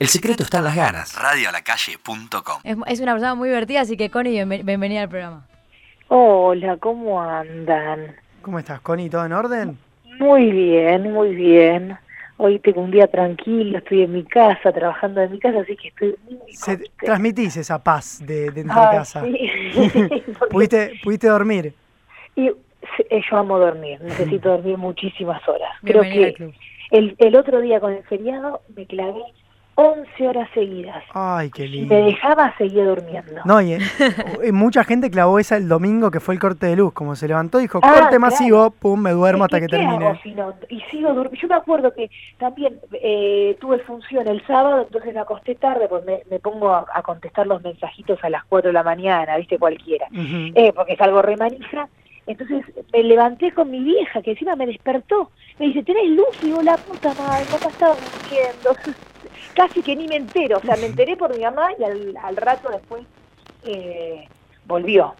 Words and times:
El 0.00 0.06
secreto 0.06 0.44
está 0.44 0.58
en 0.58 0.64
las 0.64 0.76
ganas. 0.76 1.20
Radiolacalle.com 1.20 2.60
Es, 2.62 2.76
es 2.86 3.00
una 3.00 3.12
persona 3.14 3.34
muy 3.34 3.48
divertida, 3.48 3.80
así 3.80 3.96
que 3.96 4.10
Connie, 4.10 4.32
bienven- 4.32 4.64
bienvenida 4.64 5.02
al 5.02 5.08
programa. 5.08 5.46
Hola, 6.06 6.76
¿cómo 6.76 7.20
andan? 7.20 8.14
¿Cómo 8.42 8.60
estás, 8.60 8.80
Connie? 8.80 9.10
¿Todo 9.10 9.26
en 9.26 9.32
orden? 9.32 9.78
Muy 10.20 10.52
bien, 10.52 11.12
muy 11.12 11.34
bien. 11.34 11.98
Hoy 12.36 12.60
tengo 12.60 12.80
un 12.82 12.92
día 12.92 13.08
tranquilo, 13.08 13.78
estoy 13.78 14.02
en 14.02 14.12
mi 14.12 14.22
casa, 14.22 14.70
trabajando 14.72 15.20
en 15.20 15.32
mi 15.32 15.40
casa, 15.40 15.58
así 15.62 15.76
que 15.76 15.88
estoy 15.88 16.14
muy 16.30 16.52
Se, 16.54 16.78
transmitís 17.00 17.56
esa 17.56 17.82
paz 17.82 18.20
de 18.24 18.52
dentro 18.52 18.80
de 18.80 18.86
Ah, 18.86 18.90
casa. 18.92 19.24
sí. 19.24 19.50
¿Pudiste, 20.50 20.92
¿Pudiste 21.02 21.26
dormir? 21.26 21.74
y, 22.36 22.46
eh, 22.46 23.20
yo 23.28 23.36
amo 23.36 23.58
dormir, 23.58 24.00
necesito 24.00 24.50
dormir 24.50 24.78
muchísimas 24.78 25.46
horas. 25.48 25.72
Creo 25.82 26.02
Bienvenida 26.02 26.26
al 26.28 26.32
que 26.34 26.36
club. 26.36 26.54
el, 26.92 27.16
el 27.18 27.34
otro 27.36 27.60
día 27.60 27.80
con 27.80 27.92
el 27.94 28.04
feriado 28.04 28.62
me 28.76 28.86
clavé 28.86 29.24
11 29.80 30.26
horas 30.26 30.48
seguidas. 30.54 31.04
Ay, 31.14 31.50
qué 31.52 31.62
Si 31.62 31.68
lindo. 31.68 31.94
me 31.94 32.02
dejaba, 32.02 32.52
seguía 32.58 32.84
durmiendo. 32.84 33.42
No, 33.44 33.60
y, 33.62 33.74
eh, 34.42 34.50
mucha 34.50 34.82
gente 34.82 35.08
clavó 35.08 35.38
esa 35.38 35.56
el 35.56 35.68
domingo 35.68 36.10
que 36.10 36.18
fue 36.18 36.34
el 36.34 36.40
corte 36.40 36.66
de 36.66 36.74
luz. 36.74 36.92
Como 36.92 37.14
se 37.14 37.28
levantó, 37.28 37.58
dijo, 37.58 37.78
Ah, 37.80 37.86
corte 37.88 38.00
claro. 38.08 38.18
masivo, 38.20 38.70
pum, 38.72 39.00
me 39.00 39.12
duermo 39.12 39.44
hasta 39.44 39.60
que 39.60 39.68
¿qué 39.68 39.76
hago 39.76 39.86
termine. 39.98 40.20
si 40.24 40.32
no? 40.32 40.52
Y 40.68 40.80
sigo 40.90 41.10
durmiendo. 41.14 41.40
Yo 41.40 41.46
me 41.46 41.54
acuerdo 41.54 41.94
que 41.94 42.10
también 42.38 42.80
eh, 42.92 43.56
tuve 43.60 43.78
función 43.78 44.26
el 44.26 44.44
sábado, 44.48 44.82
entonces 44.82 45.14
me 45.14 45.20
acosté 45.20 45.54
tarde, 45.54 45.86
pues 45.88 46.04
me, 46.04 46.22
me 46.28 46.40
pongo 46.40 46.70
a, 46.74 46.84
a 46.92 47.02
contestar 47.02 47.46
los 47.46 47.62
mensajitos 47.62 48.18
a 48.24 48.30
las 48.30 48.42
4 48.46 48.70
de 48.70 48.72
la 48.74 48.82
mañana, 48.82 49.36
viste, 49.36 49.58
cualquiera. 49.60 50.06
Ujú. 50.10 50.52
Eh, 50.56 50.72
porque 50.74 50.96
salgo 50.96 51.22
remanija. 51.22 51.88
Entonces 52.26 52.62
me 52.92 53.02
levanté 53.04 53.52
con 53.52 53.70
mi 53.70 53.82
vieja, 53.82 54.20
que 54.22 54.32
encima 54.32 54.54
me 54.56 54.66
despertó. 54.66 55.30
Me 55.58 55.66
dice, 55.66 55.82
¿tenés 55.84 56.10
luz? 56.10 56.26
Y 56.42 56.46
digo, 56.46 56.60
la 56.62 56.76
puta 56.76 57.14
madre, 57.14 57.46
papá 57.50 57.68
estaba 57.68 57.94
durmiendo. 57.94 58.98
Casi 59.54 59.82
que 59.82 59.96
ni 59.96 60.06
me 60.08 60.16
entero. 60.16 60.58
O 60.58 60.60
sea, 60.62 60.76
me 60.76 60.86
enteré 60.86 61.16
por 61.16 61.34
mi 61.36 61.42
mamá 61.44 61.68
y 61.78 61.84
al, 61.84 62.14
al 62.22 62.36
rato 62.36 62.68
después 62.70 63.02
eh, 63.64 64.26
volvió. 64.66 65.14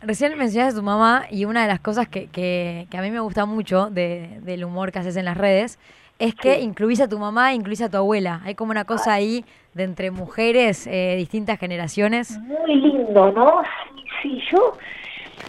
Recién 0.00 0.36
mencionaste 0.38 0.76
a 0.78 0.80
tu 0.80 0.84
mamá 0.86 1.24
y 1.30 1.44
una 1.44 1.62
de 1.62 1.68
las 1.68 1.80
cosas 1.80 2.08
que, 2.08 2.28
que, 2.28 2.86
que 2.90 2.96
a 2.98 3.02
mí 3.02 3.10
me 3.10 3.18
gusta 3.20 3.46
mucho 3.46 3.90
de- 3.90 4.38
del 4.42 4.64
humor 4.64 4.92
que 4.92 5.00
haces 5.00 5.16
en 5.16 5.24
las 5.24 5.36
redes 5.36 5.78
es 6.20 6.34
que 6.34 6.54
Sí. 6.56 6.60
incluís 6.62 7.00
a 7.00 7.08
tu 7.08 7.18
mamá 7.18 7.50
e 7.52 7.54
incluís 7.56 7.80
a 7.82 7.88
tu 7.90 7.96
abuela. 7.96 8.40
Hay 8.44 8.54
como 8.54 8.70
una 8.70 8.84
cosa 8.84 9.12
ahí 9.12 9.44
de 9.74 9.84
entre 9.84 10.10
mujeres, 10.10 10.86
eh, 10.86 11.14
distintas 11.16 11.58
generaciones. 11.58 12.38
Muy 12.38 12.74
lindo, 12.76 13.30
¿no? 13.32 13.60
Sí, 13.94 14.04
sí, 14.22 14.42
yo... 14.52 14.76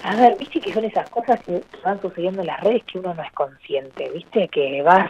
A 0.03 0.15
ver, 0.15 0.37
viste 0.37 0.61
que 0.61 0.71
son 0.73 0.85
esas 0.85 1.09
cosas 1.09 1.39
que 1.43 1.61
van 1.83 1.99
sucediendo 2.01 2.41
en 2.41 2.47
las 2.47 2.61
redes 2.61 2.83
que 2.85 2.99
uno 2.99 3.13
no 3.13 3.21
es 3.21 3.31
consciente, 3.33 4.09
viste 4.13 4.47
que 4.47 4.81
vas 4.81 5.09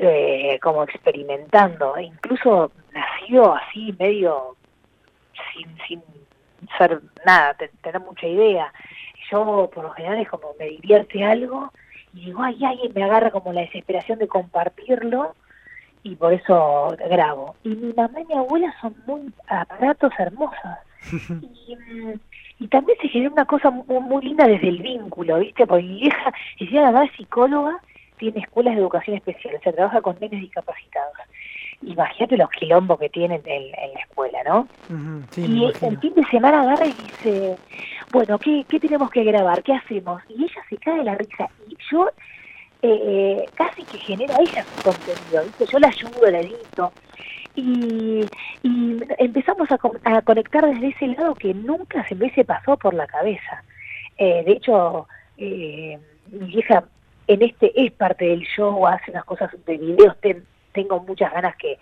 eh, 0.00 0.58
como 0.62 0.82
experimentando, 0.84 1.98
incluso 1.98 2.72
nació 2.92 3.54
así 3.54 3.94
medio 3.98 4.56
sin, 5.52 5.68
sin 5.86 6.02
ser 6.78 7.00
nada, 7.24 7.54
te- 7.54 7.68
tener 7.82 8.00
mucha 8.00 8.26
idea. 8.26 8.72
Yo 9.30 9.70
por 9.74 9.84
lo 9.84 9.90
general 9.90 10.18
es 10.18 10.28
como 10.28 10.48
me 10.58 10.66
divierte 10.66 11.24
algo 11.24 11.72
y 12.12 12.26
digo, 12.26 12.42
ay, 12.42 12.58
ay, 12.64 12.90
me 12.94 13.02
agarra 13.04 13.30
como 13.30 13.52
la 13.52 13.62
desesperación 13.62 14.18
de 14.18 14.28
compartirlo 14.28 15.34
y 16.02 16.14
por 16.16 16.32
eso 16.32 16.94
grabo. 17.08 17.56
Y 17.64 17.70
mi 17.70 17.92
mamá 17.92 18.20
y 18.20 18.24
mi 18.26 18.34
abuela 18.34 18.74
son 18.80 18.94
muy 19.06 19.32
aparatos 19.48 20.12
hermosos. 20.18 20.58
y, 21.68 21.76
mm, 21.76 22.12
y 22.60 22.68
también 22.68 22.98
se 23.00 23.08
genera 23.08 23.32
una 23.32 23.44
cosa 23.46 23.70
muy, 23.70 24.00
muy 24.00 24.24
linda 24.24 24.46
desde 24.46 24.68
el 24.68 24.78
vínculo, 24.82 25.38
¿viste? 25.38 25.66
Porque 25.66 25.82
mi 25.84 26.00
vieja, 26.00 26.32
decía 26.60 26.82
la 26.82 26.92
mamá 26.92 27.04
es 27.06 27.12
psicóloga, 27.16 27.78
tiene 28.24 28.40
escuelas 28.40 28.74
de 28.74 28.80
educación 28.80 29.16
especial, 29.16 29.54
o 29.56 29.60
sea, 29.62 29.72
trabaja 29.72 30.00
con 30.00 30.16
nenes 30.18 30.40
discapacitados. 30.40 31.12
Imagínate 31.82 32.36
los 32.38 32.48
quilombos 32.50 32.98
que 32.98 33.10
tienen 33.10 33.42
en, 33.44 33.62
en 33.64 33.92
la 33.92 34.00
escuela, 34.00 34.38
¿no? 34.46 34.66
Sí, 35.30 35.42
y 35.44 35.64
el 35.86 35.98
fin 35.98 36.14
de 36.14 36.24
semana 36.26 36.62
agarra 36.62 36.86
y 36.86 36.92
dice, 36.92 37.56
bueno, 38.10 38.38
¿qué, 38.38 38.64
¿qué 38.68 38.80
tenemos 38.80 39.10
que 39.10 39.24
grabar? 39.24 39.62
¿Qué 39.62 39.74
hacemos? 39.74 40.22
Y 40.30 40.44
ella 40.44 40.62
se 40.70 40.76
cae 40.78 40.98
de 40.98 41.04
la 41.04 41.14
risa. 41.16 41.50
Y 41.68 41.76
yo 41.90 42.08
eh, 42.80 43.44
casi 43.54 43.82
que 43.82 43.98
genera 43.98 44.34
ella 44.40 44.64
su 44.64 44.82
contenido, 44.82 45.44
¿viste? 45.44 45.66
Yo 45.70 45.78
la 45.78 45.88
ayudo, 45.88 46.30
la 46.30 46.40
edito. 46.40 46.92
Y, 47.56 48.24
y 48.62 48.98
empezamos 49.18 49.70
a, 49.70 49.76
con- 49.76 50.00
a 50.04 50.22
conectar 50.22 50.64
desde 50.66 50.88
ese 50.88 51.08
lado 51.08 51.34
que 51.34 51.52
nunca 51.52 52.06
se 52.08 52.14
me 52.14 52.30
se 52.34 52.44
pasó 52.44 52.78
por 52.78 52.94
la 52.94 53.06
cabeza. 53.06 53.62
Eh, 54.16 54.42
de 54.46 54.52
hecho, 54.52 55.06
eh, 55.36 55.98
mi 56.30 56.46
vieja 56.46 56.84
en 57.26 57.42
este 57.42 57.72
es 57.84 57.92
parte 57.92 58.24
del 58.26 58.42
show, 58.42 58.86
hace 58.86 59.10
unas 59.10 59.24
cosas 59.24 59.50
de 59.66 59.78
videos, 59.78 60.16
ten- 60.20 60.44
tengo 60.72 61.00
muchas 61.00 61.32
ganas 61.32 61.56
que, 61.56 61.78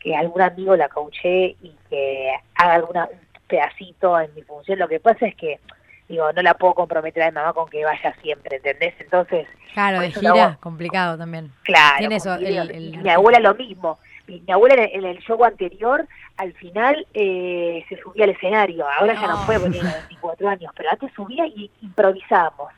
que 0.00 0.14
algún 0.16 0.42
amigo 0.42 0.74
la 0.76 0.88
coaché 0.88 1.56
y 1.62 1.72
que 1.88 2.30
haga 2.54 2.74
alguna 2.74 3.04
un 3.06 3.18
pedacito 3.46 4.18
en 4.18 4.34
mi 4.34 4.42
función. 4.42 4.78
Lo 4.78 4.88
que 4.88 4.98
pasa 5.00 5.26
es 5.26 5.34
que, 5.36 5.60
digo, 6.08 6.32
no 6.32 6.42
la 6.42 6.54
puedo 6.54 6.74
comprometer 6.74 7.22
a 7.22 7.30
mi 7.30 7.34
mamá 7.34 7.52
con 7.52 7.68
que 7.68 7.84
vaya 7.84 8.14
siempre, 8.22 8.56
¿entendés? 8.56 8.94
Entonces, 8.98 9.46
Claro, 9.74 10.00
de 10.00 10.10
gira, 10.10 10.30
hago. 10.46 10.60
complicado 10.60 11.18
también. 11.18 11.50
claro. 11.64 11.98
Tiene 11.98 12.18
con 12.18 12.28
eso, 12.28 12.34
el- 12.34 12.44
videos. 12.44 12.70
el 12.70 12.94
Y 12.94 12.96
mi 12.98 13.10
abuela 13.10 13.38
lo 13.40 13.54
mismo. 13.54 13.98
Mi, 14.26 14.40
mi 14.40 14.52
abuela 14.52 14.82
en 14.84 15.04
el, 15.04 15.18
show 15.18 15.44
anterior, 15.44 16.06
al 16.38 16.52
final, 16.54 17.06
eh, 17.12 17.84
se 17.90 17.98
subía 18.00 18.24
al 18.24 18.30
escenario. 18.30 18.86
Ahora 18.98 19.12
ya 19.14 19.26
no 19.26 19.44
puede 19.44 19.60
porque 19.60 19.78
tiene 19.80 19.92
24 19.92 20.48
años, 20.48 20.72
pero 20.74 20.90
antes 20.90 21.12
subía 21.14 21.46
y 21.46 21.70
improvisábamos. 21.82 22.72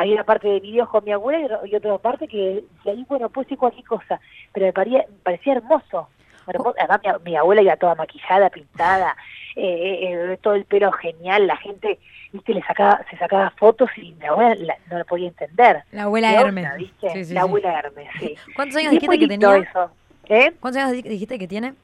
Había 0.00 0.14
una 0.14 0.24
parte 0.24 0.46
de 0.48 0.60
videos 0.60 0.88
con 0.88 1.04
mi 1.04 1.12
abuela 1.12 1.60
y 1.64 1.74
otra- 1.74 1.94
y 1.94 1.98
parte 1.98 2.28
que 2.28 2.62
de 2.84 2.90
ahí, 2.90 3.04
bueno, 3.08 3.28
puede 3.30 3.48
ser 3.48 3.58
cualquier 3.58 3.84
cosa, 3.86 4.20
pero 4.52 4.66
me 4.66 4.72
parecía, 4.72 4.98
me 5.08 5.16
parecía 5.24 5.54
hermoso. 5.54 6.08
hermoso. 6.46 6.74
Además, 6.78 7.00
mi, 7.24 7.30
mi 7.32 7.36
abuela 7.36 7.62
iba 7.62 7.76
toda 7.76 7.94
maquillada, 7.96 8.48
pintada, 8.48 9.16
eh, 9.56 10.32
eh, 10.32 10.38
todo 10.40 10.54
el 10.54 10.64
pelo 10.64 10.92
genial, 10.92 11.46
la 11.46 11.56
gente, 11.56 11.98
viste, 12.32 12.54
le 12.54 12.62
sacaba, 12.62 13.00
se 13.10 13.16
sacaba 13.18 13.50
fotos 13.58 13.90
y 13.96 14.12
mi 14.12 14.26
abuela 14.26 14.54
la- 14.54 14.78
no 14.90 14.98
lo 14.98 15.04
podía 15.04 15.28
entender. 15.28 15.82
La 15.92 16.04
abuela 16.04 16.28
¿Qué 16.30 16.36
Hermes. 16.36 16.64
onda, 16.64 16.76
viste? 16.76 17.10
Sí, 17.10 17.24
sí, 17.24 17.34
la 17.34 17.40
sí. 17.42 17.46
abuela 17.48 17.78
Hermes, 17.80 18.08
sí. 18.20 18.34
¿Cuántos 18.54 18.76
años 18.78 18.92
Y 18.92 18.96
dijiste 18.96 19.18
que 19.18 19.28
tenía? 19.28 19.56
eso. 19.56 19.90
¿Eh? 20.28 20.52
¿Cuántos 20.60 20.82
años 20.82 20.92
di- 20.92 21.02
dijiste 21.02 21.38
que 21.38 21.48
tiene? 21.48 21.74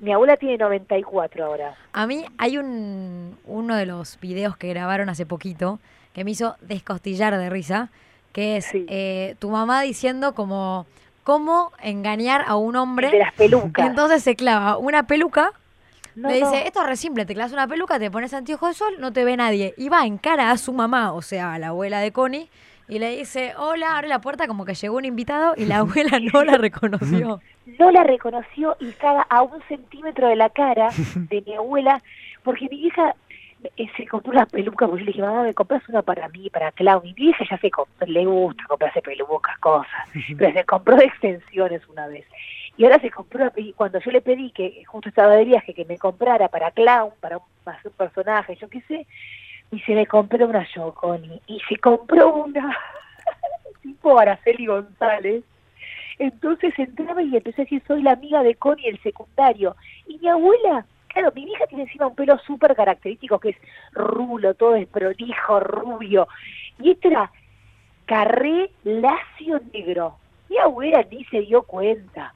Mi 0.00 0.12
abuela 0.12 0.36
tiene 0.36 0.58
94 0.58 1.44
ahora. 1.46 1.74
A 1.92 2.06
mí 2.06 2.24
hay 2.36 2.58
un 2.58 3.38
uno 3.46 3.76
de 3.76 3.86
los 3.86 4.18
videos 4.20 4.56
que 4.56 4.68
grabaron 4.68 5.08
hace 5.08 5.24
poquito 5.24 5.78
que 6.14 6.24
me 6.24 6.30
hizo 6.30 6.56
descostillar 6.62 7.36
de 7.36 7.50
risa, 7.50 7.90
que 8.32 8.56
es 8.56 8.64
Sí. 8.66 8.86
eh, 8.88 9.36
tu 9.38 9.50
mamá 9.50 9.82
diciendo 9.82 10.34
como 10.34 10.86
cómo 11.22 11.72
engañar 11.82 12.44
a 12.46 12.56
un 12.56 12.76
hombre. 12.76 13.10
De 13.10 13.18
las 13.18 13.32
pelucas. 13.34 13.86
Entonces 13.90 14.22
se 14.22 14.34
clava 14.36 14.76
una 14.78 15.06
peluca, 15.06 15.52
No, 16.14 16.28
le 16.28 16.36
dice, 16.36 16.46
no. 16.46 16.54
esto 16.54 16.80
es 16.82 16.86
re 16.86 16.96
simple, 16.96 17.26
te 17.26 17.34
clavas 17.34 17.52
una 17.52 17.66
peluca, 17.66 17.98
te 17.98 18.10
pones 18.10 18.32
anteojos 18.34 18.68
de 18.70 18.74
sol, 18.74 18.94
no 19.00 19.12
te 19.12 19.24
ve 19.24 19.36
nadie. 19.36 19.74
Y 19.76 19.88
va 19.88 20.06
en 20.06 20.18
cara 20.18 20.50
a 20.50 20.56
su 20.58 20.72
mamá, 20.72 21.12
o 21.12 21.22
sea, 21.22 21.54
a 21.54 21.58
la 21.58 21.68
abuela 21.68 21.98
de 22.00 22.12
Connie, 22.12 22.48
y 22.86 22.98
le 22.98 23.16
dice, 23.16 23.54
hola, 23.56 23.96
abre 23.96 24.08
la 24.08 24.20
puerta 24.20 24.46
como 24.46 24.64
que 24.66 24.74
llegó 24.74 24.96
un 24.98 25.06
invitado 25.06 25.54
y 25.56 25.64
la 25.64 25.78
abuela 25.78 26.20
no 26.20 26.44
la 26.44 26.56
reconoció. 26.58 27.40
no 27.78 27.90
la 27.90 28.04
reconoció 28.04 28.76
y 28.78 28.90
estaba 28.90 29.22
a 29.22 29.42
un 29.42 29.60
centímetro 29.68 30.28
de 30.28 30.36
la 30.36 30.50
cara 30.50 30.90
de 31.14 31.42
mi 31.46 31.54
abuela, 31.54 32.02
porque 32.42 32.68
mi 32.70 32.76
hija 32.86 33.14
se 33.96 34.06
compró 34.06 34.32
una 34.32 34.46
peluca, 34.46 34.86
porque 34.86 35.02
yo 35.02 35.06
le 35.06 35.12
dije, 35.12 35.22
mamá, 35.22 35.42
me 35.42 35.54
compras 35.54 35.88
una 35.88 36.02
para 36.02 36.28
mí, 36.28 36.50
para 36.50 36.72
Clau. 36.72 37.02
Mi 37.02 37.12
vieja 37.12 37.44
ya 37.48 37.58
se 37.58 37.70
compró, 37.70 38.06
le 38.06 38.26
gusta 38.26 38.64
comprarse 38.68 39.02
pelucas, 39.02 39.58
cosas, 39.58 40.08
pero 40.38 40.52
se 40.52 40.64
compró 40.64 40.96
de 40.96 41.04
extensiones 41.04 41.86
una 41.88 42.06
vez. 42.06 42.24
Y 42.76 42.84
ahora 42.84 42.98
se 43.00 43.10
compró, 43.10 43.50
y 43.56 43.72
cuando 43.72 44.00
yo 44.00 44.10
le 44.10 44.20
pedí 44.20 44.50
que 44.50 44.84
justo 44.86 45.08
estaba 45.08 45.34
de 45.36 45.44
viaje, 45.44 45.74
que 45.74 45.84
me 45.84 45.98
comprara 45.98 46.48
para 46.48 46.70
Clown, 46.72 47.12
para 47.20 47.38
un, 47.38 47.44
para 47.62 47.78
un 47.84 47.92
personaje, 47.92 48.56
yo 48.56 48.68
qué 48.68 48.80
sé, 48.82 49.06
y 49.70 49.80
se 49.80 49.94
me 49.94 50.06
compró 50.06 50.46
una 50.46 50.66
Yoconi, 50.74 51.40
y 51.46 51.60
se 51.68 51.76
compró 51.76 52.34
una 52.34 52.76
tipo 53.82 54.18
Araceli 54.18 54.66
González, 54.66 55.44
entonces 56.18 56.78
entraba 56.78 57.22
y 57.22 57.36
empecé 57.36 57.62
a 57.62 57.64
decir, 57.64 57.82
soy 57.86 58.02
la 58.02 58.12
amiga 58.12 58.42
de 58.42 58.54
Connie 58.54 58.88
el 58.88 59.02
secundario. 59.02 59.76
Y 60.06 60.18
mi 60.18 60.28
abuela, 60.28 60.86
claro, 61.14 61.32
mi 61.34 61.44
hija 61.44 61.66
tiene 61.66 61.84
encima 61.84 62.06
un 62.06 62.14
pelo 62.14 62.38
súper 62.40 62.74
característico 62.76 63.38
que 63.38 63.50
es 63.50 63.56
rulo, 63.92 64.54
todo 64.54 64.74
es 64.74 64.86
prolijo, 64.88 65.60
rubio. 65.60 66.28
Y 66.78 66.90
este 66.90 67.08
era 67.08 67.30
carré 68.04 68.70
lacio 68.82 69.60
negro. 69.72 70.16
Mi 70.50 70.58
abuela 70.58 71.04
ni 71.10 71.24
se 71.26 71.40
dio 71.40 71.62
cuenta. 71.62 72.34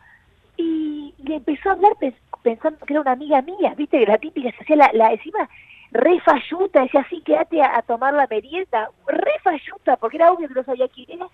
Y 0.56 1.14
le 1.18 1.36
empezó 1.36 1.68
a 1.68 1.72
hablar 1.72 1.92
pens- 2.00 2.16
pensando 2.42 2.78
que 2.86 2.94
era 2.94 3.02
una 3.02 3.12
amiga 3.12 3.42
mía, 3.42 3.74
viste, 3.76 4.04
la 4.06 4.18
típica, 4.18 4.50
se 4.52 4.62
hacía 4.62 4.76
la, 4.76 4.90
la 4.94 5.12
encima 5.12 5.48
re 5.90 6.20
falluta, 6.20 6.82
decía 6.82 7.00
así, 7.00 7.20
quédate 7.22 7.62
a, 7.62 7.80
tomar 7.82 8.14
la 8.14 8.26
merienda, 8.26 8.90
re 9.06 9.32
falluta, 9.42 9.96
porque 9.96 10.16
era 10.16 10.32
obvio 10.32 10.48
que 10.48 10.54
no 10.54 10.64
sabía 10.64 10.88
quién 10.88 11.10
era. 11.10 11.26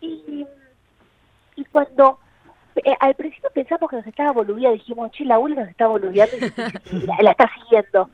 Y 0.00 1.64
cuando 1.72 2.18
eh, 2.84 2.96
al 3.00 3.14
principio 3.14 3.50
pensamos 3.54 3.88
que 3.90 3.96
nos 3.96 4.06
estaba 4.06 4.32
boludeando, 4.32 4.72
dijimos, 4.76 5.10
che, 5.12 5.24
la 5.24 5.36
abuela 5.36 5.60
nos 5.62 5.68
está 5.70 5.86
boludeando 5.86 6.36
y, 6.36 6.44
y 6.96 7.06
la, 7.06 7.16
la 7.22 7.30
está 7.32 7.50
siguiendo. 7.60 8.10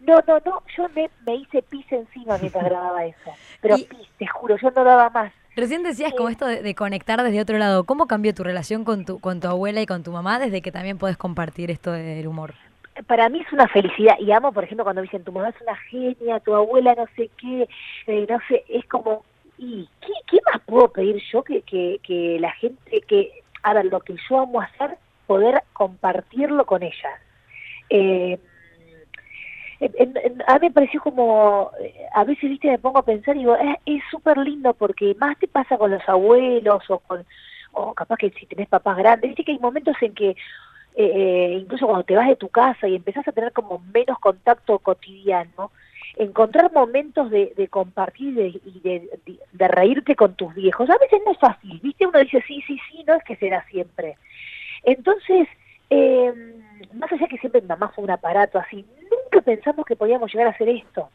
No, 0.00 0.16
no, 0.26 0.38
no, 0.44 0.62
yo 0.76 0.88
me, 0.94 1.10
me 1.26 1.34
hice 1.36 1.60
pis 1.62 1.84
encima 1.90 2.38
mientras 2.38 2.64
grababa 2.70 3.04
eso. 3.04 3.32
Pero 3.60 3.76
Y- 3.76 3.84
pis, 3.84 4.08
te 4.18 4.26
juro, 4.26 4.56
yo 4.56 4.70
no 4.70 4.84
daba 4.84 5.10
más. 5.10 5.32
Recién 5.56 5.82
decías 5.82 6.12
como 6.14 6.28
esto 6.28 6.46
de, 6.46 6.62
de 6.62 6.74
conectar 6.76 7.20
desde 7.20 7.40
otro 7.40 7.58
lado. 7.58 7.82
¿Cómo 7.82 8.06
cambió 8.06 8.32
tu 8.32 8.44
relación 8.44 8.84
con 8.84 9.04
tu, 9.04 9.18
con 9.18 9.40
tu 9.40 9.48
abuela 9.48 9.80
y 9.82 9.86
con 9.86 10.04
tu 10.04 10.12
mamá 10.12 10.38
desde 10.38 10.62
que 10.62 10.70
también 10.70 10.98
podés 10.98 11.16
compartir 11.16 11.70
esto 11.70 11.90
del 11.92 12.26
humor? 12.28 12.54
para 13.06 13.28
mí 13.28 13.40
es 13.40 13.52
una 13.52 13.68
felicidad 13.68 14.16
y 14.18 14.32
amo 14.32 14.50
por 14.50 14.64
ejemplo 14.64 14.82
cuando 14.82 15.00
me 15.02 15.06
dicen 15.06 15.22
tu 15.22 15.30
mamá 15.30 15.50
es 15.50 15.60
una 15.62 15.76
genia 15.88 16.40
tu 16.40 16.52
abuela 16.52 16.96
no 16.96 17.06
sé 17.14 17.30
qué 17.40 17.68
eh, 18.08 18.26
no 18.28 18.38
sé 18.48 18.64
es 18.68 18.84
como 18.86 19.24
y 19.56 19.88
¿qué, 20.00 20.12
qué 20.28 20.38
más 20.44 20.60
puedo 20.66 20.88
pedir 20.88 21.22
yo 21.32 21.44
que, 21.44 21.62
que, 21.62 22.00
que 22.02 22.38
la 22.40 22.50
gente 22.54 23.00
que 23.02 23.30
a 23.62 23.74
ver 23.74 23.86
lo 23.86 24.00
que 24.00 24.16
yo 24.28 24.40
amo 24.40 24.60
hacer 24.60 24.96
poder 25.26 25.62
compartirlo 25.72 26.64
con 26.66 26.82
ellas 26.82 27.20
eh, 27.90 28.38
en- 29.80 30.16
en- 30.16 30.42
a 30.46 30.54
mí 30.54 30.66
me 30.68 30.72
pareció 30.72 31.00
como, 31.00 31.70
eh, 31.80 31.94
a 32.12 32.24
veces, 32.24 32.50
viste, 32.50 32.68
me 32.68 32.78
pongo 32.78 32.98
a 32.98 33.04
pensar 33.04 33.36
y 33.36 33.40
digo, 33.40 33.56
es 33.86 34.02
súper 34.10 34.36
lindo 34.38 34.74
porque 34.74 35.14
más 35.20 35.38
te 35.38 35.46
pasa 35.46 35.78
con 35.78 35.90
los 35.92 36.06
abuelos 36.08 36.82
o 36.90 36.98
con, 36.98 37.24
o 37.72 37.94
capaz 37.94 38.16
que 38.16 38.30
si 38.30 38.46
tenés 38.46 38.68
papás 38.68 38.96
grandes, 38.96 39.28
viste 39.30 39.44
que 39.44 39.52
hay 39.52 39.58
momentos 39.58 39.94
en 40.00 40.14
que, 40.14 40.30
eh, 40.30 40.36
eh, 40.96 41.58
incluso 41.60 41.86
cuando 41.86 42.02
te 42.04 42.16
vas 42.16 42.26
de 42.28 42.34
tu 42.36 42.48
casa 42.48 42.88
y 42.88 42.96
empezás 42.96 43.26
a 43.28 43.32
tener 43.32 43.52
como 43.52 43.78
menos 43.94 44.18
contacto 44.18 44.78
cotidiano, 44.80 45.70
encontrar 46.18 46.72
momentos 46.72 47.30
de, 47.30 47.52
de 47.56 47.68
compartir 47.68 48.28
y, 48.64 48.80
de, 48.80 49.20
y 49.26 49.38
de, 49.52 49.68
reírte 49.68 50.16
con 50.16 50.34
tus 50.34 50.52
viejos, 50.54 50.90
a 50.90 50.98
veces 50.98 51.20
no 51.24 51.32
es 51.32 51.38
fácil, 51.38 51.78
viste, 51.82 52.06
uno 52.06 52.18
dice 52.18 52.42
sí, 52.46 52.62
sí, 52.66 52.78
sí, 52.90 53.04
no 53.06 53.14
es 53.14 53.24
que 53.24 53.36
será 53.36 53.64
siempre. 53.70 54.16
Entonces, 54.82 55.48
eh, 55.90 56.32
más 56.94 57.10
allá 57.12 57.26
que 57.28 57.38
siempre 57.38 57.60
mi 57.60 57.68
mamá 57.68 57.92
fue 57.94 58.04
un 58.04 58.10
aparato 58.10 58.58
así, 58.58 58.84
nunca 59.02 59.40
pensamos 59.44 59.86
que 59.86 59.96
podíamos 59.96 60.32
llegar 60.32 60.48
a 60.48 60.50
hacer 60.50 60.68
esto. 60.68 61.08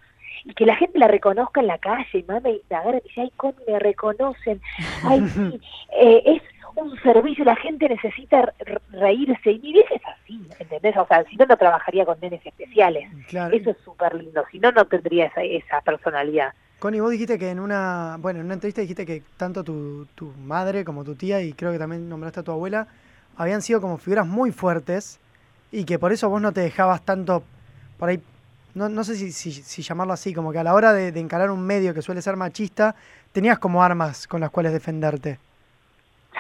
Y 0.46 0.54
que 0.54 0.66
la 0.66 0.76
gente 0.76 1.00
la 1.00 1.08
reconozca 1.08 1.62
en 1.62 1.68
la 1.68 1.78
calle, 1.78 2.06
y 2.14 2.24
mamá 2.24 2.42
me, 2.42 2.60
agarra 2.76 2.98
y 2.98 3.08
dice, 3.08 3.22
ay, 3.22 3.32
Connie, 3.38 3.64
me 3.68 3.80
reconocen, 3.80 4.62
ay, 5.04 5.22
sí, 5.28 5.62
eh, 5.98 6.24
es 6.26 6.42
un 6.76 7.00
servicio, 7.02 7.46
la 7.46 7.56
gente 7.56 7.88
necesita 7.90 8.54
re- 8.60 8.80
reírse, 8.92 9.52
y 9.52 9.60
mi 9.60 9.74
vieja 9.74 9.96
es 9.96 10.02
así, 10.06 10.48
¿entendés? 10.60 10.96
O 10.98 11.06
sea, 11.08 11.24
si 11.26 11.36
no, 11.36 11.46
no 11.46 11.58
trabajaría 11.58 12.06
con 12.06 12.20
nenes 12.20 12.46
especiales. 12.46 13.10
Claro. 13.28 13.56
Eso 13.56 13.72
es 13.72 13.78
súper 13.84 14.16
lindo, 14.16 14.44
si 14.52 14.60
no, 14.60 14.72
no 14.72 14.86
tendría 14.86 15.26
esa, 15.28 15.44
esa 15.44 15.82
personalidad. 15.82 16.54
Connie, 16.80 17.00
vos 17.00 17.12
dijiste 17.12 17.40
que 17.40 17.50
en 17.50 17.60
una, 17.60 18.18
bueno, 18.20 18.40
en 18.40 18.46
una 18.46 18.56
entrevista 18.56 18.82
dijiste 18.82 19.06
que 19.06 19.22
tanto 19.38 19.64
tu, 19.64 20.06
tu 20.16 20.34
madre 20.44 20.84
como 20.84 21.04
tu 21.04 21.16
tía, 21.16 21.42
y 21.42 21.54
creo 21.54 21.72
que 21.72 21.80
también 21.80 22.10
nombraste 22.10 22.42
a 22.42 22.44
tu 22.44 22.52
abuela, 22.52 22.88
habían 23.38 23.62
sido 23.62 23.80
como 23.80 23.98
figuras 23.98 24.28
muy 24.28 24.52
fuertes 24.52 25.20
y 25.72 25.86
que 25.86 25.98
por 25.98 26.12
eso 26.12 26.30
vos 26.30 26.42
no 26.42 26.52
te 26.52 26.62
dejabas 26.62 27.02
tanto 27.04 27.44
por 27.98 28.10
ahí, 28.10 28.22
no, 28.76 28.90
no 28.90 29.04
sé 29.04 29.16
si, 29.16 29.32
si, 29.32 29.52
si 29.52 29.82
llamarlo 29.82 30.14
así, 30.14 30.34
como 30.34 30.52
que 30.52 30.60
a 30.60 30.64
la 30.64 30.74
hora 30.74 30.92
de, 30.94 31.12
de 31.12 31.20
encarar 31.20 31.52
un 31.52 31.66
medio 31.66 31.94
que 31.94 32.02
suele 32.02 32.22
ser 32.22 32.36
machista, 32.36 32.96
tenías 33.32 33.60
como 33.60 33.82
armas 33.84 34.28
con 34.28 34.42
las 34.42 34.50
cuales 34.50 34.74
defenderte. 34.74 35.40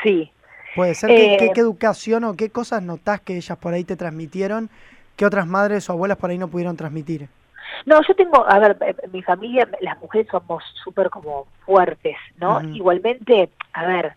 Sí, 0.03 0.31
Puede 0.75 0.95
ser, 0.95 1.09
¿qué, 1.11 1.33
Eh, 1.33 1.37
qué- 1.37 1.51
qué 1.53 1.61
educación 1.61 2.23
o 2.23 2.35
qué 2.35 2.49
cosas 2.49 2.81
notás 2.81 3.21
que 3.21 3.37
ellas 3.37 3.57
por 3.57 3.73
ahí 3.73 3.83
te 3.83 3.95
transmitieron 3.95 4.69
que 5.15 5.25
otras 5.25 5.45
madres 5.45 5.87
o 5.89 5.93
abuelas 5.93 6.17
por 6.17 6.31
ahí 6.31 6.37
no 6.39 6.47
pudieron 6.47 6.75
transmitir? 6.75 7.27
No, 7.85 8.01
yo 8.07 8.15
tengo, 8.15 8.43
a 8.49 8.57
ver, 8.59 8.77
eh, 8.81 8.95
mi 9.11 9.21
familia, 9.21 9.67
las 9.81 9.99
mujeres 10.01 10.27
somos 10.31 10.63
súper 10.83 11.09
como 11.11 11.47
fuertes, 11.65 12.15
¿no? 12.37 12.59
Igualmente, 12.75 13.49
a 13.73 13.85
ver, 13.85 14.13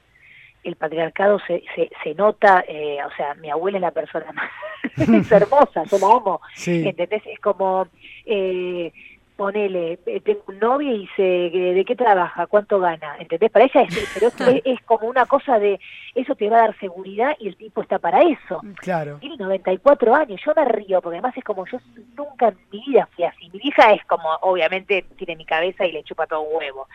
el 0.65 0.77
patriarcado 0.77 1.39
se, 1.47 1.63
se, 1.75 1.91
se 2.03 2.15
nota, 2.15 2.65
eh, 2.67 2.99
o 3.05 3.11
sea, 3.17 3.35
mi 3.35 3.51
abuela 3.51 3.79
es 3.79 3.83
la 3.83 3.91
persona 3.91 4.33
más 4.33 4.51
es 4.97 5.31
hermosa, 5.33 5.85
yo 5.85 5.99
la 5.99 6.07
amo, 6.17 6.41
Sí, 6.55 6.89
¿entendés? 6.89 7.23
Es 7.27 7.39
como, 7.41 7.87
eh, 8.25 8.93
ponele, 9.37 9.99
eh, 10.07 10.21
tengo 10.21 10.43
un 10.49 10.59
novio 10.59 10.95
y 10.95 11.01
dice, 11.01 11.23
¿de 11.23 11.85
qué 11.87 11.95
trabaja? 11.95 12.47
¿Cuánto 12.47 12.81
gana? 12.81 13.17
¿Entendés? 13.19 13.51
Para 13.51 13.67
ella 13.67 13.83
es, 13.83 14.11
pero 14.15 14.29
es, 14.29 14.63
es 14.65 14.81
como 14.83 15.09
una 15.09 15.27
cosa 15.27 15.59
de, 15.59 15.79
eso 16.15 16.35
te 16.35 16.49
va 16.49 16.57
a 16.57 16.61
dar 16.63 16.79
seguridad 16.79 17.37
y 17.39 17.49
el 17.49 17.57
tipo 17.57 17.83
está 17.83 17.99
para 17.99 18.23
eso 18.23 18.63
claro. 18.77 19.19
tiene 19.21 19.37
94 19.37 20.15
años, 20.15 20.41
yo 20.45 20.53
me 20.55 20.65
río, 20.65 21.01
porque 21.03 21.19
además 21.19 21.37
es 21.37 21.45
como 21.45 21.67
yo 21.67 21.79
nunca 22.17 22.49
en 22.49 22.59
mi 22.73 22.83
vida 22.87 23.09
fui 23.15 23.25
así. 23.25 23.51
Mi 23.51 23.59
vieja 23.59 23.93
es 23.93 24.05
como, 24.07 24.29
obviamente, 24.41 25.05
tiene 25.17 25.37
mi 25.37 25.45
cabeza 25.45 25.85
y 25.85 25.93
le 25.93 26.03
chupa 26.03 26.27
todo 26.27 26.41
un 26.41 26.57
huevo. 26.57 26.89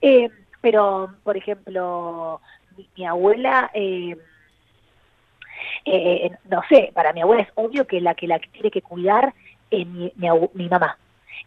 Eh, 0.00 0.28
pero, 0.60 1.14
por 1.22 1.36
ejemplo, 1.36 2.40
mi, 2.76 2.88
mi 2.96 3.06
abuela, 3.06 3.70
eh, 3.74 4.16
eh, 5.84 6.30
no 6.48 6.62
sé, 6.68 6.90
para 6.94 7.12
mi 7.12 7.20
abuela 7.20 7.42
es 7.42 7.50
obvio 7.54 7.86
que 7.86 8.00
la 8.00 8.14
que 8.14 8.26
la 8.26 8.38
tiene 8.38 8.70
que 8.70 8.82
cuidar 8.82 9.34
es 9.70 9.86
mi, 9.86 10.12
mi 10.16 10.68
mamá. 10.68 10.96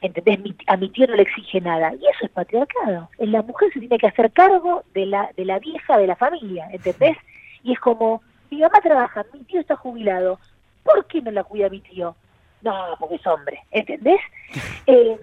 ¿Entendés? 0.02 0.40
Mi- 0.40 0.56
a 0.68 0.78
mi 0.78 0.90
tío 0.90 1.08
no 1.08 1.16
le 1.16 1.24
exige 1.24 1.62
nada. 1.62 1.94
Y 1.94 2.06
eso 2.08 2.26
es 2.26 2.30
patriarcado. 2.32 3.10
En 3.18 3.32
la 3.32 3.42
mujer 3.42 3.72
se 3.74 3.80
tiene 3.80 3.98
que 3.98 4.08
hacer 4.08 4.32
cargo 4.32 4.84
de 4.94 5.06
la, 5.06 5.30
de 5.36 5.46
la 5.46 5.60
vieja 5.60 5.98
de 5.98 6.08
la 6.08 6.16
familia. 6.16 6.68
¿Entendés? 6.72 7.18
Y 7.64 7.74
es 7.74 7.80
como, 7.80 8.22
mi 8.52 8.60
mamá 8.60 8.80
trabaja, 8.82 9.26
mi 9.34 9.44
tío 9.44 9.60
está 9.62 9.76
jubilado. 9.76 10.40
¿Por 10.84 11.06
qué 11.08 11.22
no 11.22 11.32
la 11.32 11.44
cuida 11.44 11.70
mi 11.70 11.80
tío? 11.82 12.16
No, 12.62 12.96
porque 13.00 13.16
es 13.16 13.28
hombre. 13.28 13.60
¿Entendés? 13.72 14.20
Eh, 14.88 15.18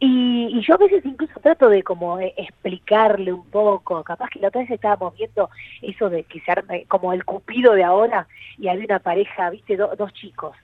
y, 0.00 0.48
y 0.52 0.60
yo 0.60 0.74
a 0.74 0.78
veces 0.78 1.02
incluso 1.06 1.40
trato 1.40 1.70
de 1.70 1.82
como 1.82 2.18
explicarle 2.20 3.32
un 3.32 3.46
poco, 3.48 4.02
capaz 4.04 4.28
que 4.28 4.38
la 4.38 4.48
otra 4.48 4.60
vez 4.60 4.70
estábamos 4.70 5.16
viendo 5.16 5.48
eso 5.80 6.10
de 6.10 6.24
que 6.24 6.40
se 6.40 6.50
arme 6.52 6.84
como 6.86 7.12
el 7.14 7.24
cupido 7.24 7.72
de 7.72 7.82
ahora 7.84 8.26
y 8.58 8.68
había 8.68 8.84
una 8.84 8.98
pareja, 8.98 9.48
viste, 9.48 9.76
do- 9.78 9.94
dos 9.96 10.12
chicos. 10.12 10.54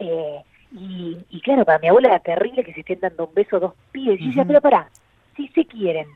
Eh, 0.00 0.42
y, 0.72 1.16
y 1.30 1.40
claro, 1.40 1.64
para 1.64 1.78
mi 1.78 1.88
abuela 1.88 2.08
era 2.08 2.18
terrible 2.20 2.64
que 2.64 2.72
se 2.74 2.80
estén 2.80 3.00
dando 3.00 3.26
un 3.26 3.34
beso 3.34 3.58
dos 3.60 3.74
pibes. 3.92 4.20
Y 4.20 4.24
yo 4.24 4.28
decía, 4.28 4.42
Ujú. 4.42 4.48
pero 4.48 4.60
pará, 4.60 4.88
si 5.36 5.48
se 5.48 5.64
quieren, 5.66 6.06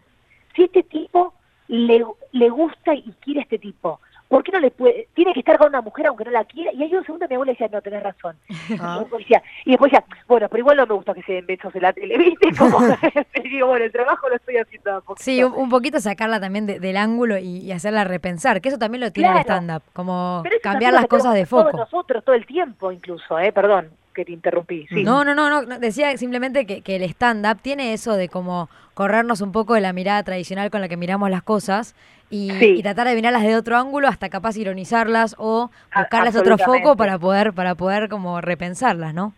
si 0.55 0.65
este 0.65 0.83
tipo 0.83 1.35
le, 1.69 2.05
le 2.33 2.49
gusta 2.51 2.95
y 2.95 3.13
quiere 3.21 3.41
a 3.41 3.43
este 3.45 3.59
tipo, 3.59 4.01
¿por 4.29 4.43
qué 4.43 4.53
no 4.53 4.61
le 4.61 4.71
puede? 4.71 5.09
Tiene 5.15 5.33
que 5.33 5.41
estar 5.41 5.57
con 5.59 5.69
una 5.69 5.81
mujer 5.81 6.07
aunque 6.09 6.25
no 6.25 6.31
la 6.33 6.45
quiera. 6.45 6.73
Y 6.73 6.83
ahí 6.83 6.95
un 6.95 7.05
segundo 7.05 7.27
mi 7.29 7.35
abuela 7.35 7.53
decía, 7.53 7.69
no, 7.71 7.81
tenés 7.83 8.03
razón. 8.03 8.37
Ah, 8.83 9.05
Y, 9.05 9.19
decía, 9.19 9.43
y 9.65 9.71
después 9.71 9.91
decía, 9.93 10.05
bueno, 10.29 10.49
pero 10.49 10.61
igual 10.61 10.77
no 10.79 10.87
me 10.87 10.95
gusta 10.95 11.13
que 11.15 11.23
se 11.23 11.33
den 11.35 11.47
besos 11.47 11.75
en 11.75 11.83
la 11.83 11.93
tele, 11.93 12.17
¿viste? 12.19 12.49
Como, 12.59 12.79
digo, 13.45 13.67
bueno, 13.69 13.85
el 13.85 13.93
trabajo 13.93 14.29
lo 14.29 14.37
estoy 14.37 14.57
haciendo 14.57 14.95
a 14.97 15.01
poquito. 15.01 15.23
Sí, 15.25 15.43
un, 15.45 15.53
un 15.55 15.69
poquito 15.69 16.01
sacarla 16.01 16.41
también 16.41 16.67
de- 16.67 16.79
del 16.81 16.97
ángulo 16.97 17.37
y, 17.39 17.59
y 17.59 17.73
hacerla 17.73 18.05
repensar, 18.05 18.61
que 18.61 18.69
eso 18.69 18.79
también 18.79 19.01
lo 19.03 19.11
tiene 19.13 19.31
el 19.33 19.39
stand-up, 19.39 19.83
como 19.93 20.43
cambiar 20.63 20.93
las 20.93 21.07
cosas 21.07 21.35
de 21.35 21.43
hacemos 21.43 21.65
todos 21.65 21.73
foco. 21.73 21.77
nosotros 21.85 22.25
todo 22.25 22.35
el 22.37 22.47
tiempo 22.47 22.91
incluso, 22.93 23.39
¿eh? 23.39 23.53
Perdón 23.53 23.91
que 24.15 24.25
te 24.25 24.33
interrumpí. 24.33 24.87
Sí. 24.89 25.03
No, 25.05 25.25
no, 25.25 25.35
no, 25.35 25.49
no, 25.63 25.79
decía 25.79 26.17
simplemente 26.17 26.67
que, 26.67 26.83
que 26.83 26.97
el 26.97 27.03
stand-up 27.05 27.59
tiene 27.63 27.93
eso 27.93 28.17
de 28.17 28.29
como 28.29 28.69
corrernos 28.95 29.41
un 29.41 29.53
poco 29.53 29.75
de 29.75 29.81
la 29.81 29.93
mirada 29.93 30.23
tradicional 30.23 30.71
con 30.71 30.81
la 30.81 30.89
que 30.89 30.97
miramos 30.97 31.31
las 31.31 31.43
cosas 31.43 31.95
y, 32.29 32.51
Sí. 32.59 32.75
y 32.79 32.83
tratar 32.83 33.07
de 33.09 33.15
mirarlas 33.15 33.43
de 33.43 33.57
otro 33.57 33.77
ángulo 33.77 34.09
hasta 34.09 34.29
capaz 34.29 34.57
ironizarlas 34.57 35.35
o 35.39 35.71
buscarles 35.97 36.37
otro 36.37 36.59
foco 36.59 36.97
para 36.97 37.19
poder, 37.19 37.53
para 37.53 37.75
poder 37.75 38.09
como 38.09 38.41
repensarlas, 38.41 39.15
¿no? 39.15 39.33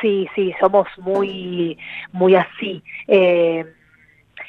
Sí, 0.00 0.28
sí, 0.34 0.52
somos 0.58 0.88
muy, 0.98 1.78
muy 2.10 2.34
así. 2.34 2.82
Eh, 3.06 3.64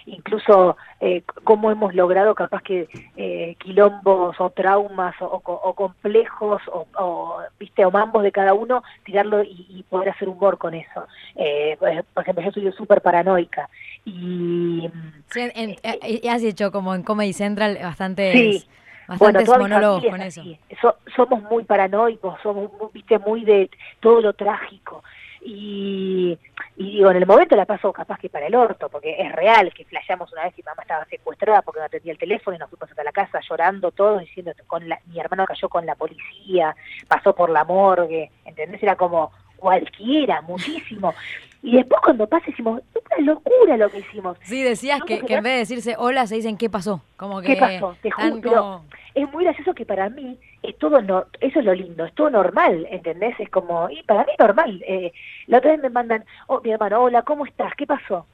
incluso 0.05 0.75
eh, 1.00 1.24
cómo 1.43 1.72
hemos 1.72 1.93
logrado 1.95 2.36
capaz 2.36 2.62
que 2.63 2.88
eh, 3.17 3.55
quilombos 3.60 4.39
o 4.39 4.50
traumas 4.50 5.15
o, 5.22 5.25
o- 5.43 5.69
o 5.69 5.74
complejos 5.74 6.62
o, 6.67 6.86
o, 7.00 7.38
viste 7.60 7.86
o 7.86 7.91
mambos 7.91 8.24
de 8.24 8.31
cada 8.31 8.53
uno 8.53 8.83
tirarlo 9.05 9.43
y, 9.43 9.65
y 9.69 9.83
poder 9.83 10.10
hacer 10.10 10.27
humor 10.29 10.57
con 10.57 10.74
eso 10.74 11.07
eh, 11.36 11.75
pues, 11.79 12.03
por 12.13 12.24
ejemplo 12.24 12.43
yo 12.43 12.51
soy 12.51 12.72
súper 12.74 13.01
paranoica 13.01 13.69
y 14.05 14.89
Sí, 15.29 15.39
en- 15.39 15.51
en- 15.55 15.75
eh, 15.83 16.19
y 16.24 16.27
has 16.27 16.43
hecho 16.43 16.72
como 16.72 16.93
en 16.95 17.03
Comedy 17.03 17.33
Central 17.33 17.77
bastantes, 17.81 18.33
Sí. 18.63 18.67
bastantes 19.07 19.48
monólogos 19.48 20.01
familia 20.03 20.12
con 20.12 20.22
es 20.22 20.38
eso. 20.38 20.43
So- 20.81 20.95
somos 21.15 21.41
muy 21.43 21.63
paranoicos, 21.63 22.39
somos, 22.43 22.69
viste, 22.93 23.17
muy 23.19 23.43
de 23.45 23.69
todo 24.00 24.22
lo 24.22 24.33
trágico. 24.33 25.03
Y, 25.45 26.38
y 26.75 26.92
digo, 26.98 27.12
en 27.12 27.18
el 27.18 27.25
momento 27.27 27.56
la 27.56 27.65
paso 27.65 27.94
capaz 27.94 28.18
que 28.20 28.30
para 28.30 28.48
el 28.48 28.56
orto, 28.56 28.89
porque 28.89 29.15
es 29.22 29.32
real 29.32 29.72
que 29.74 29.86
flasheamos 29.86 30.32
una 30.34 30.44
vez 30.44 30.58
mi 30.58 30.63
mamá 30.63 30.82
estaba 30.82 31.06
secuestrada 31.06 31.62
porque 31.62 31.80
no 31.80 31.86
atendía 31.86 32.12
el 32.12 32.18
teléfono 32.18 32.56
y 32.56 32.60
nos 32.60 32.70
fuimos 32.70 32.89
hasta 32.89 33.03
la 33.03 33.12
casa 33.12 33.39
llorando 33.48 33.92
todos, 33.92 34.22
diciendo 34.22 34.51
con 34.68 34.88
la, 34.89 35.00
mi 35.06 35.20
hermano 35.20 35.46
cayó 35.46 35.70
con 35.70 35.86
la 35.86 35.96
policía, 35.96 36.75
pasó 37.08 37.36
por 37.36 37.50
la 37.50 37.63
morgue, 37.63 38.32
¿entendés? 38.46 38.82
Era 38.82 38.96
como 38.96 39.32
cualquiera, 39.58 40.42
muchísimo. 40.42 41.13
Y 41.62 41.77
después 41.77 42.01
cuando 42.01 42.27
pasa 42.27 42.48
decimos, 42.48 42.82
es 42.94 43.01
una 43.18 43.34
locura 43.34 43.77
lo 43.77 43.89
que 43.89 44.00
hicimos. 44.00 44.38
Sí, 44.42 44.62
decías 44.63 45.00
No, 45.00 45.06
que, 45.06 45.20
en 45.20 45.44
vez 45.44 45.44
de 45.44 45.58
decirse 45.60 45.96
hola 45.98 46.27
se 46.27 46.36
dicen 46.36 46.58
qué 46.58 46.70
pasó, 46.70 47.01
como 47.15 47.39
que 47.39 47.53
¿Qué 47.53 47.56
pasó? 47.56 47.96
Te 48.01 48.12
juro, 48.12 48.42
como- 48.42 48.86
es 49.15 49.32
muy 49.32 49.46
gracioso 49.46 49.74
que 49.74 49.86
para 49.86 50.10
mí 50.10 50.38
es 50.63 50.77
todo 50.77 51.01
no, 51.01 51.25
eso 51.41 51.60
es 51.60 51.65
lo 51.65 51.74
lindo, 51.74 52.05
es 52.05 52.13
todo 52.13 52.29
normal, 52.29 52.88
¿entendés? 52.89 53.38
Es 53.39 53.50
como, 53.50 53.89
y 53.89 54.01
para 54.03 54.24
mí 54.24 54.32
es 54.32 54.39
normal. 54.39 54.84
Eh, 54.88 55.12
la 55.48 55.58
otra 55.58 55.72
vez 55.72 55.82
me 55.82 55.89
mandan, 55.89 56.24
oh, 56.48 56.62
mi 56.62 56.72
hermano, 56.72 57.03
hola, 57.03 57.22
¿cómo 57.24 57.46
estás? 57.46 57.74
¿Qué 57.75 57.86
pasó? 57.86 58.25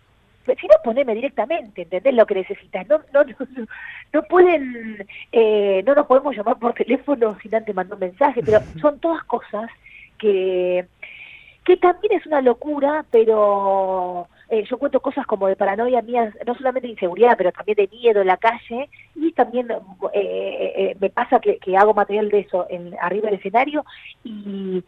Si 0.45 0.67
no, 0.67 0.75
poneme 0.83 1.13
directamente, 1.13 1.83
¿entendés? 1.83 2.13
Lo 2.13 2.25
que 2.25 2.35
necesitas. 2.35 2.87
No, 2.87 2.99
no, 3.13 3.23
no, 3.23 3.35
no, 3.55 3.65
no 4.13 4.23
pueden, 4.23 5.07
eh, 5.31 5.83
no 5.85 5.93
nos 5.93 6.07
podemos 6.07 6.35
llamar 6.35 6.57
por 6.57 6.73
teléfono 6.73 7.37
sin 7.41 7.53
antes 7.53 7.75
mandar 7.75 7.95
un 7.95 7.99
mensaje, 7.99 8.41
pero 8.43 8.59
son 8.81 8.99
todas 8.99 9.23
cosas 9.25 9.69
que, 10.17 10.85
que 11.65 11.77
también 11.77 12.13
es 12.13 12.25
una 12.25 12.41
locura, 12.41 13.05
pero 13.11 14.27
eh, 14.51 14.63
yo 14.67 14.79
cuento 14.79 14.99
cosas 14.99 15.27
como 15.27 15.47
de 15.47 15.55
paranoia 15.55 16.01
mía, 16.01 16.33
no 16.45 16.55
solamente 16.55 16.87
de 16.87 16.93
inseguridad, 16.93 17.35
pero 17.37 17.51
también 17.51 17.75
de 17.75 17.87
miedo 17.87 18.21
en 18.21 18.27
la 18.27 18.37
calle, 18.37 18.89
y 19.15 19.31
también 19.33 19.69
eh, 19.71 20.73
eh, 20.75 20.97
me 20.99 21.09
pasa 21.11 21.39
que, 21.39 21.57
que, 21.59 21.77
hago 21.77 21.93
material 21.93 22.29
de 22.29 22.39
eso 22.39 22.65
en, 22.67 22.95
arriba 22.99 23.29
del 23.29 23.39
escenario, 23.39 23.85
y, 24.23 24.83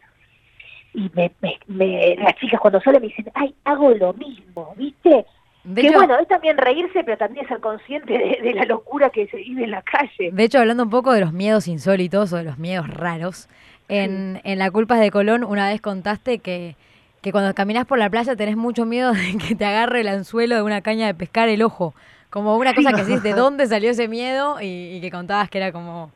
y 0.94 1.10
me, 1.14 1.30
me, 1.68 2.16
las 2.16 2.34
chicas 2.36 2.60
cuando 2.60 2.80
salen 2.80 3.02
me 3.02 3.08
dicen, 3.08 3.30
ay, 3.34 3.54
hago 3.64 3.90
lo 3.90 4.12
mismo, 4.14 4.74
¿viste? 4.76 5.24
que 5.76 5.90
bueno, 5.92 6.18
es 6.18 6.26
también 6.26 6.58
reírse, 6.58 7.04
pero 7.04 7.16
también 7.16 7.46
ser 7.46 7.60
consciente 7.60 8.12
de, 8.42 8.54
la 8.54 8.64
locura 8.64 9.10
que 9.10 9.28
se 9.28 9.36
vive 9.36 9.62
en 9.62 9.70
la 9.70 9.82
calle. 9.82 10.32
De 10.32 10.42
hecho, 10.42 10.58
hablando 10.58 10.82
un 10.82 10.90
poco 10.90 11.12
de 11.12 11.20
los 11.20 11.32
miedos 11.32 11.68
insólitos 11.68 12.32
o 12.32 12.36
de 12.36 12.42
los 12.42 12.58
miedos 12.58 12.88
raros, 12.88 13.48
en, 13.88 14.40
en 14.42 14.58
La 14.58 14.72
Culpas 14.72 14.98
de 14.98 15.12
Colón 15.12 15.44
una 15.44 15.68
vez 15.68 15.80
contaste 15.80 16.40
que, 16.40 16.74
que 17.22 17.30
cuando 17.30 17.54
caminas 17.54 17.86
por 17.86 17.98
la 17.98 18.10
playa 18.10 18.34
tenés 18.36 18.56
mucho 18.56 18.84
miedo 18.84 19.12
de 19.12 19.38
que 19.38 19.54
te 19.54 19.64
agarre 19.64 20.00
el 20.00 20.08
anzuelo 20.08 20.56
de 20.56 20.62
una 20.62 20.82
caña 20.82 21.06
de 21.06 21.14
pescar 21.14 21.48
el 21.48 21.62
ojo. 21.62 21.94
Como 22.30 22.56
una 22.56 22.74
cosa 22.74 22.92
que 22.92 23.04
decís, 23.04 23.22
¿de 23.22 23.32
dónde 23.34 23.66
salió 23.66 23.90
ese 23.90 24.08
miedo? 24.08 24.58
Y, 24.60 25.00
que 25.00 25.10
contabas 25.10 25.48
que 25.48 25.58
era 25.58 25.70
como 25.70 26.10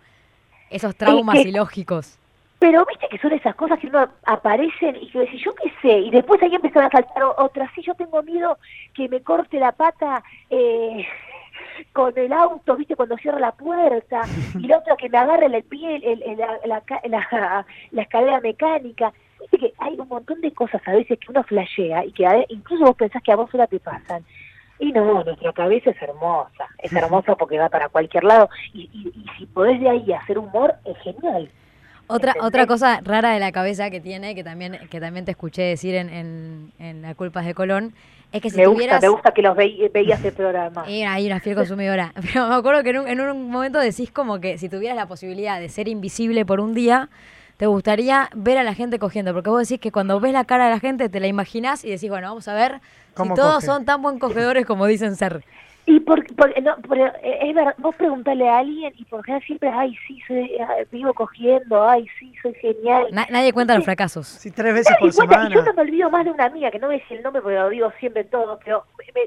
esos 0.68 0.96
traumas 0.96 1.36
ilógicos. 1.36 2.18
Pero 2.58 2.84
viste 2.86 3.06
que 3.08 3.18
son 3.18 3.32
esas 3.32 3.54
cosas 3.54 3.78
que 3.78 3.88
no 3.88 4.08
aparecen 4.24 4.96
y 4.96 5.08
que 5.10 5.20
decís, 5.20 5.42
yo 5.44 5.54
qué 5.54 5.70
sé, 5.82 5.98
y 5.98 6.10
después 6.10 6.42
ahí 6.42 6.54
empezaron 6.54 6.88
a 6.88 6.90
saltar 6.90 7.22
otras, 7.36 7.70
sí, 7.74 7.82
yo 7.82 7.94
tengo 7.94 8.22
miedo 8.22 8.58
que 8.94 9.08
me 9.10 9.20
corte 9.20 9.60
la 9.60 9.72
pata 9.72 10.24
eh, 10.48 11.06
con 11.92 12.16
el 12.16 12.32
auto, 12.32 12.74
viste, 12.74 12.96
cuando 12.96 13.18
cierra 13.18 13.38
la 13.38 13.52
puerta, 13.52 14.22
y 14.58 14.66
la 14.66 14.78
otra 14.78 14.96
que 14.96 15.10
me 15.10 15.18
agarre 15.18 15.46
el 15.46 15.62
pie, 15.64 16.00
el, 16.02 16.38
la, 16.38 17.64
la, 17.92 18.02
escalera 18.02 18.40
mecánica. 18.40 19.12
Que 19.50 19.72
hay 19.78 19.98
un 19.98 20.08
montón 20.08 20.40
de 20.40 20.52
cosas 20.52 20.82
a 20.86 20.92
veces 20.92 21.18
que 21.18 21.30
uno 21.30 21.42
flashea 21.44 22.04
y 22.04 22.12
que 22.12 22.26
incluso 22.48 22.84
vos 22.84 22.96
pensás 22.96 23.22
que 23.22 23.32
a 23.32 23.36
vos 23.36 23.50
sola 23.50 23.66
te 23.66 23.80
pasan. 23.80 24.24
Y 24.78 24.92
no, 24.92 25.24
nuestra 25.24 25.52
cabeza 25.52 25.90
es 25.90 26.02
hermosa, 26.02 26.66
es 26.78 26.92
hermosa 26.92 27.34
porque 27.36 27.58
va 27.58 27.70
para 27.70 27.88
cualquier 27.88 28.24
lado 28.24 28.50
y, 28.74 28.90
y, 28.92 29.08
y 29.08 29.26
si 29.38 29.46
podés 29.46 29.80
de 29.80 29.88
ahí 29.88 30.12
hacer 30.12 30.38
humor, 30.38 30.74
es 30.84 30.98
genial. 30.98 31.50
Otra, 32.08 32.34
otra 32.40 32.66
cosa 32.66 33.00
rara 33.02 33.32
de 33.32 33.40
la 33.40 33.50
cabeza 33.50 33.90
que 33.90 34.00
tiene, 34.00 34.34
que 34.34 34.44
también, 34.44 34.78
que 34.90 35.00
también 35.00 35.24
te 35.24 35.32
escuché 35.32 35.62
decir 35.62 35.94
en, 35.96 36.08
en, 36.08 36.72
en 36.78 37.02
La 37.02 37.14
Culpas 37.14 37.44
de 37.46 37.54
Colón, 37.54 37.94
es 38.32 38.42
que 38.42 38.50
si 38.50 38.58
me 38.58 38.64
tuvieras... 38.64 38.96
Gusta, 38.96 39.06
me 39.06 39.12
gusta 39.12 39.30
que 39.32 39.42
los 39.42 39.56
veías 39.56 40.24
el 40.24 40.32
programa. 40.32 40.84
Y 40.88 41.02
ahí 41.02 41.26
una 41.26 41.40
fiel 41.40 41.56
consumidora. 41.56 42.12
Pero 42.32 42.48
me 42.48 42.54
acuerdo 42.54 42.82
que 42.84 42.90
en 42.90 42.98
un, 42.98 43.08
en 43.08 43.20
un 43.20 43.50
momento 43.50 43.80
decís 43.80 44.10
como 44.12 44.40
que 44.40 44.58
si 44.58 44.68
tuvieras 44.68 44.96
la 44.96 45.06
posibilidad 45.06 45.58
de 45.58 45.68
ser 45.68 45.88
invisible 45.88 46.44
por 46.44 46.60
un 46.60 46.74
día, 46.74 47.08
te 47.56 47.66
gustaría 47.66 48.28
ver 48.34 48.58
a 48.58 48.62
la 48.62 48.74
gente 48.74 48.98
cogiendo, 48.98 49.32
porque 49.32 49.50
vos 49.50 49.68
decís 49.68 49.80
que 49.80 49.92
cuando 49.92 50.20
ves 50.20 50.32
la 50.32 50.44
cara 50.44 50.64
de 50.66 50.70
la 50.70 50.80
gente 50.80 51.08
te 51.08 51.20
la 51.20 51.26
imaginás 51.26 51.84
y 51.84 51.90
decís, 51.90 52.10
bueno, 52.10 52.28
vamos 52.28 52.48
a 52.48 52.54
ver 52.54 52.80
si 53.16 53.34
todos 53.34 53.64
son 53.64 53.84
tan 53.84 54.02
buen 54.02 54.18
cogedores 54.18 54.66
como 54.66 54.86
dicen 54.86 55.16
ser. 55.16 55.42
Y 55.88 56.00
por, 56.00 56.18
no, 56.62 56.76
pero 56.88 57.12
es 57.22 57.54
verdad, 57.54 57.74
vos 57.78 57.94
preguntarle 57.94 58.48
a 58.48 58.58
alguien 58.58 58.92
y 58.96 59.04
por 59.04 59.24
general 59.24 59.46
siempre, 59.46 59.68
ay, 59.68 59.96
sí, 60.06 60.18
soy, 60.26 60.50
vivo 60.90 61.14
cogiendo, 61.14 61.88
ay, 61.88 62.06
sí, 62.18 62.34
soy 62.42 62.54
genial. 62.54 63.06
nadie 63.12 63.52
cuenta 63.52 63.76
los 63.76 63.84
fracasos. 63.84 64.26
Sí, 64.26 64.50
tres 64.50 64.74
veces 64.74 64.96
por 64.98 65.12
semana. 65.12 65.48
yo 65.48 65.62
no 65.62 65.72
me 65.72 65.82
olvido 65.82 66.10
más 66.10 66.24
de 66.24 66.32
una 66.32 66.46
amiga, 66.46 66.72
que 66.72 66.80
no 66.80 66.88
me 66.88 66.94
dice 66.94 67.14
el 67.14 67.22
nombre 67.22 67.40
porque 67.40 67.56
lo 67.56 67.70
digo 67.70 67.92
siempre 68.00 68.24
todo, 68.24 68.58
pero 68.64 68.84
me, 69.14 69.22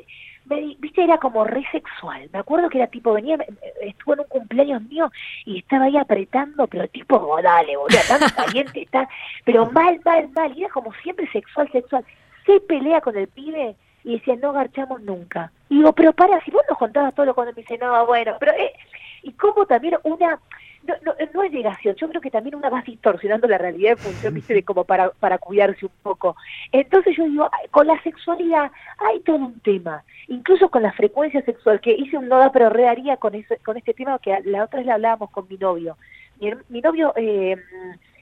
viste, 0.80 1.04
era 1.04 1.18
como 1.18 1.44
re 1.44 1.64
sexual. 1.72 2.30
Me 2.34 2.40
acuerdo 2.40 2.70
que 2.70 2.78
era 2.78 2.88
tipo, 2.88 3.14
venía, 3.14 3.38
estuvo 3.82 4.14
en 4.14 4.22
un 4.22 4.28
cumpleaños 4.28 4.82
mío 4.84 5.12
y 5.46 5.60
estaba 5.60 5.86
ahí 5.86 5.98
apretando, 5.98 6.68
pero 6.68 6.88
tipo, 6.88 7.16
oh, 7.16 7.42
dale, 7.42 7.78
boludo, 7.78 8.00
tan 8.08 8.20
caliente, 8.36 8.82
está, 8.82 9.08
pero 9.46 9.70
mal, 9.72 10.00
mal, 10.04 10.30
mal. 10.30 10.58
Y 10.58 10.64
era 10.64 10.74
como 10.74 10.94
siempre 11.04 11.30
sexual, 11.32 11.72
sexual. 11.72 12.06
Se 12.46 12.60
pelea 12.62 13.02
con 13.02 13.16
el 13.18 13.28
pibe 13.28 13.76
y 14.04 14.14
decía, 14.14 14.36
no 14.36 14.54
garchamos 14.54 15.02
nunca. 15.02 15.52
Y 15.70 15.78
digo, 15.78 15.94
pero 15.94 16.14
para, 16.14 16.42
si 16.42 16.52
vos 16.52 16.64
nos 16.70 16.78
contabas 16.78 17.14
todo 17.14 17.28
lo 17.28 17.36
cuando 17.36 17.54
me 17.54 17.62
dice, 17.62 17.78
no, 17.78 18.06
bueno, 18.06 18.36
pero... 18.40 18.54
Eh, 18.54 18.74
y 19.22 19.34
como 19.34 19.66
también 19.66 19.96
una... 20.04 20.40
No, 20.88 20.94
no, 21.04 21.14
no, 21.34 21.44
es 21.44 21.52
negación, 21.52 21.96
yo 21.96 22.10
creo 22.10 22.22
que 22.22 22.32
también 22.32 22.56
una 22.56 22.70
va 22.70 22.82
distorsionando 22.82 23.48
la 23.48 23.58
realidad 23.58 23.92
en 23.92 23.98
función, 23.98 24.34
viste, 24.34 24.54
de 24.54 24.64
como 24.64 24.86
para, 24.86 25.10
para 25.12 25.38
cuidarse 25.38 25.86
un 25.86 25.92
poco. 26.02 26.36
Entonces 26.72 27.16
yo 27.18 27.26
digo, 27.26 27.50
con 27.72 27.88
la 27.88 28.02
sexualidad 28.02 28.72
hay 28.98 29.20
todo 29.22 29.38
un 29.38 29.60
tema, 29.60 30.04
incluso 30.28 30.70
con 30.70 30.84
la 30.84 30.94
frecuencia 30.94 31.42
sexual, 31.44 31.82
que 31.82 31.92
hice 31.92 32.18
un 32.18 32.30
noda 32.30 32.52
pero 32.52 32.70
rearía 32.70 33.18
con, 33.18 33.36
ese, 33.36 33.58
con 33.58 33.78
este 33.78 33.94
tema 33.94 34.20
que 34.20 34.40
la 34.46 34.64
otra 34.64 34.80
vez 34.80 34.86
le 34.86 34.94
hablábamos 34.94 35.30
con 35.32 35.48
mi 35.50 35.58
novio. 35.58 35.98
Mi, 36.40 36.52
mi 36.70 36.82
novio... 36.82 37.14
Eh, 37.16 37.58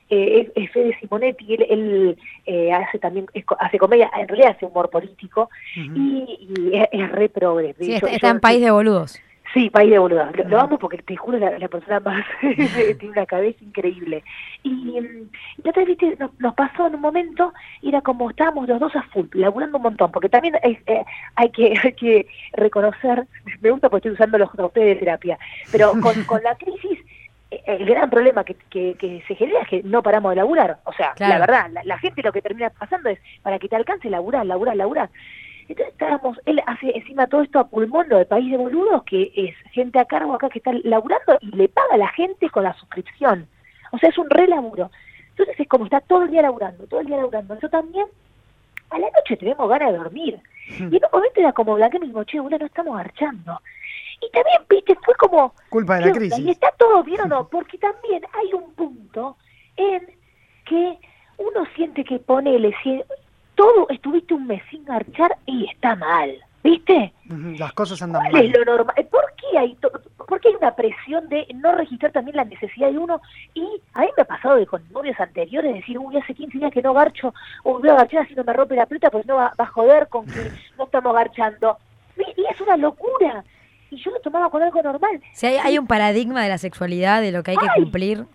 eh, 0.09 0.49
es, 0.55 0.71
Fede 0.71 0.97
Simonetti, 1.01 1.53
él, 1.53 1.65
él 1.69 2.17
eh, 2.45 2.71
hace 2.71 2.97
también, 2.97 3.25
hace 3.59 3.77
comedia, 3.77 4.09
en 4.17 4.27
realidad 4.27 4.55
hace 4.55 4.65
humor 4.65 4.89
político 4.89 5.49
y, 5.75 6.71
es, 6.91 7.11
re 7.11 7.27
progre. 7.27 7.75
Sí, 7.77 7.93
está, 7.93 8.29
en 8.29 8.39
País 8.39 8.61
de 8.61 8.71
Boludos. 8.71 9.19
Sí, 9.57 9.71
País 9.71 9.89
de 9.89 9.97
Boludos. 9.97 10.27
Lo, 10.45 10.59
amo 10.59 10.77
porque 10.77 10.99
te 10.99 11.15
juro 11.15 11.39
la, 11.39 11.57
la 11.57 11.67
persona 11.67 11.99
más 11.99 12.23
tiene 12.41 13.09
una 13.09 13.25
cabeza 13.25 13.57
increíble. 13.63 14.23
Y, 14.61 14.99
y 14.99 15.67
otra 15.67 15.83
vez 15.83 15.97
nos, 16.37 16.53
pasó 16.53 16.85
en 16.85 16.93
un 16.93 17.01
momento, 17.01 17.51
era 17.81 18.01
como 18.01 18.29
estábamos 18.29 18.67
los 18.67 18.79
dos 18.79 18.95
a 18.95 19.01
full, 19.01 19.25
laburando 19.33 19.77
un 19.77 19.83
montón, 19.83 20.11
porque 20.11 20.29
también 20.29 20.53
hay, 20.61 20.77
eh, 20.85 21.03
hay, 21.33 21.49
que, 21.49 21.73
hay 21.83 21.93
que 21.93 22.27
reconocer, 22.53 23.25
me 23.59 23.71
gusta 23.71 23.89
porque 23.89 24.09
estoy 24.09 24.11
usando 24.11 24.37
los 24.37 24.49
ustedes 24.53 24.89
de 24.89 24.95
terapia, 24.97 25.39
pero 25.71 25.91
con, 26.03 26.23
con 26.25 26.43
la 26.43 26.53
crisis 26.53 26.99
el 27.49 27.83
gran 27.85 28.11
problema 28.11 28.43
que, 28.43 28.55
que, 28.69 29.23
se 29.27 29.33
genera 29.33 29.61
es 29.61 29.67
que 29.69 29.81
no 29.81 30.03
paramos 30.03 30.31
de 30.31 30.35
laburar. 30.35 30.79
O 30.83 30.93
sea, 30.93 31.15
la 31.17 31.39
verdad, 31.39 31.71
la, 31.83 31.97
gente 31.97 32.21
lo 32.21 32.31
que 32.31 32.41
termina 32.43 32.69
pasando 32.69 33.09
es 33.09 33.19
para 33.41 33.57
que 33.57 33.69
te 33.69 33.75
alcance 33.75 34.07
laburar, 34.09 34.45
laburar, 34.45 34.75
laburar. 34.75 35.09
Entonces 35.67 35.93
estábamos, 35.93 36.39
él 36.45 36.61
hace 36.65 36.95
encima 36.95 37.27
todo 37.27 37.41
esto 37.41 37.59
a 37.59 37.67
pulmón, 37.67 38.07
lo 38.07 38.17
de 38.17 38.25
País 38.25 38.49
de 38.49 38.57
Boludos, 38.57 39.03
que 39.03 39.31
es 39.35 39.53
gente 39.71 39.99
a 39.99 40.05
cargo 40.05 40.33
acá 40.33 40.49
que 40.49 40.59
está 40.59 40.71
laburando 40.83 41.37
y 41.41 41.47
le 41.55 41.67
paga 41.67 41.95
a 41.95 41.97
la 41.97 42.07
gente 42.09 42.49
con 42.49 42.63
la 42.63 42.73
suscripción. 42.75 43.47
O 43.91 43.97
sea, 43.97 44.09
es 44.09 44.17
un 44.17 44.29
re 44.29 44.47
laburo. 44.47 44.89
Entonces 45.29 45.59
es 45.59 45.67
como 45.67 45.85
está 45.85 45.99
todo 46.01 46.23
el 46.23 46.31
día 46.31 46.41
laburando, 46.41 46.87
todo 46.87 47.01
el 47.01 47.07
día 47.07 47.17
laburando. 47.17 47.59
Yo 47.59 47.69
también, 47.69 48.07
a 48.89 48.97
la 48.97 49.07
noche 49.11 49.37
tenemos 49.37 49.69
ganas 49.69 49.91
de 49.91 49.97
dormir. 49.97 50.39
Hmm. 50.79 50.93
Y 50.93 50.97
en 50.97 51.03
un 51.03 51.11
momento 51.11 51.39
era 51.39 51.53
como 51.53 51.75
Blanca 51.75 51.99
me 51.99 52.07
dijo, 52.07 52.23
che, 52.23 52.37
no 52.37 52.65
estamos 52.65 52.99
archando. 52.99 53.59
Y 54.21 54.31
también, 54.31 54.61
viste, 54.69 54.97
fue 55.03 55.13
como... 55.15 55.53
Culpa 55.69 55.97
de 55.97 56.07
la 56.07 56.11
crisis. 56.11 56.39
Y 56.39 56.49
está 56.49 56.71
todo 56.77 57.03
bien 57.03 57.21
o 57.21 57.25
no, 57.25 57.47
porque 57.51 57.77
también 57.77 58.23
hay 58.33 58.53
un 58.53 58.73
punto 58.73 59.37
en 59.75 60.07
que 60.65 60.97
uno 61.37 61.65
siente 61.75 62.03
que 62.03 62.19
ponele, 62.19 62.73
si 62.81 63.03
todo 63.57 63.89
estuviste 63.89 64.35
un 64.35 64.47
mes 64.47 64.61
sin 64.69 64.89
archar 64.89 65.35
y 65.45 65.65
está 65.65 65.95
mal, 65.95 66.31
¿viste? 66.63 67.11
Las 67.57 67.73
cosas 67.73 68.01
andan 68.01 68.31
mal. 68.31 68.45
Es 68.45 68.55
lo 68.55 68.63
normal? 68.63 68.95
¿Por 69.09 69.33
qué, 69.35 69.57
hay 69.57 69.75
¿Por 69.75 70.39
qué 70.39 70.49
hay 70.49 70.55
una 70.55 70.75
presión 70.75 71.27
de 71.27 71.47
no 71.55 71.73
registrar 71.73 72.11
también 72.11 72.37
la 72.37 72.45
necesidad 72.45 72.91
de 72.91 72.97
uno? 72.99 73.19
Y 73.55 73.63
a 73.95 74.01
mí 74.01 74.07
me 74.15 74.21
ha 74.21 74.25
pasado 74.25 74.55
de 74.55 74.67
con 74.67 74.81
novios 74.91 75.19
anteriores 75.19 75.73
decir, 75.73 75.97
uy, 75.97 76.15
hace 76.15 76.35
15 76.35 76.59
días 76.59 76.71
que 76.71 76.83
no 76.83 76.93
garcho, 76.93 77.33
o 77.63 77.79
voy 77.79 77.89
a 77.89 77.95
garchar 77.95 78.21
así 78.21 78.35
no 78.35 78.43
me 78.43 78.53
rompe 78.53 78.75
la 78.75 78.85
plata, 78.85 79.09
pues 79.09 79.25
no 79.25 79.35
va, 79.35 79.53
va 79.59 79.65
a 79.65 79.67
joder 79.67 80.07
con 80.07 80.27
que 80.27 80.51
no 80.77 80.85
estamos 80.85 81.13
garchando. 81.13 81.77
Y 82.15 82.45
es 82.49 82.61
una 82.61 82.77
locura 82.77 83.43
y 83.89 83.97
yo 83.97 84.11
lo 84.11 84.19
tomaba 84.19 84.49
con 84.49 84.61
algo 84.61 84.81
normal. 84.81 85.21
Si 85.33 85.47
hay, 85.47 85.57
hay 85.57 85.79
un 85.79 85.87
paradigma 85.87 86.43
de 86.43 86.49
la 86.49 86.57
sexualidad, 86.57 87.21
de 87.21 87.31
lo 87.31 87.43
que 87.43 87.51
hay 87.51 87.57
que 87.57 87.67
cumplir. 87.75 88.25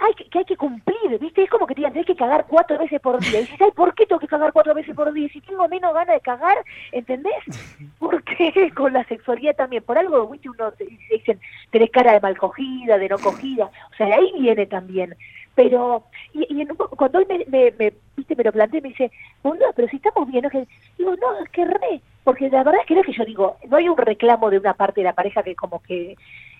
Hay 0.00 0.14
que, 0.14 0.38
hay 0.38 0.44
que 0.44 0.56
cumplir, 0.56 1.18
¿viste? 1.20 1.42
Es 1.42 1.50
como 1.50 1.66
que 1.66 1.74
te 1.74 1.80
digan, 1.80 1.92
tenés 1.92 2.06
que 2.06 2.16
cagar 2.16 2.46
cuatro 2.46 2.78
veces 2.78 3.00
por 3.00 3.18
día. 3.18 3.40
Y 3.40 3.42
dices, 3.42 3.60
ay, 3.60 3.72
¿por 3.72 3.94
qué 3.94 4.06
tengo 4.06 4.20
que 4.20 4.28
cagar 4.28 4.52
cuatro 4.52 4.74
veces 4.74 4.94
por 4.94 5.12
día? 5.12 5.28
Si 5.32 5.40
tengo 5.40 5.66
menos 5.68 5.92
ganas 5.92 6.14
de 6.14 6.20
cagar, 6.20 6.58
¿entendés? 6.92 7.34
Porque 7.98 8.72
con 8.74 8.92
la 8.92 9.04
sexualidad 9.04 9.56
también, 9.56 9.82
por 9.82 9.98
algo, 9.98 10.28
¿viste? 10.28 10.48
Uno 10.50 10.70
te 10.72 10.84
dicen, 10.84 11.40
tenés 11.70 11.90
cara 11.90 12.12
de 12.12 12.20
mal 12.20 12.36
cogida, 12.36 12.98
de 12.98 13.08
no 13.08 13.18
cogida. 13.18 13.70
O 13.92 13.94
sea, 13.96 14.06
de 14.06 14.14
ahí 14.14 14.32
viene 14.38 14.66
también. 14.66 15.16
Pero, 15.54 16.04
y, 16.32 16.46
y 16.48 16.66
cuando 16.66 17.18
hoy 17.18 17.26
me, 17.28 17.44
me, 17.46 17.72
me, 17.76 17.92
¿viste? 18.16 18.36
me 18.36 18.44
lo 18.44 18.52
planteé, 18.52 18.80
me 18.80 18.90
dice, 18.90 19.10
no, 19.42 19.56
pero 19.74 19.88
si 19.88 19.96
estamos 19.96 20.30
bien, 20.30 20.44
¿no? 20.44 20.50
digo, 20.96 21.16
no, 21.16 21.40
es 21.42 21.48
que 21.50 21.64
re, 21.64 22.00
porque 22.22 22.48
la 22.48 22.62
verdad 22.62 22.82
es 22.82 22.86
que 22.86 22.94
no 22.94 23.00
es 23.00 23.06
que 23.06 23.12
yo 23.12 23.24
digo, 23.24 23.56
no 23.68 23.76
hay 23.76 23.88
un 23.88 23.96
reclamo 23.96 24.50
de 24.50 24.58
una 24.58 24.74
parte 24.74 25.00
de 25.00 25.06
la 25.06 25.14
pareja 25.14 25.42
que 25.42 25.56
como 25.56 25.82
que 25.82 26.16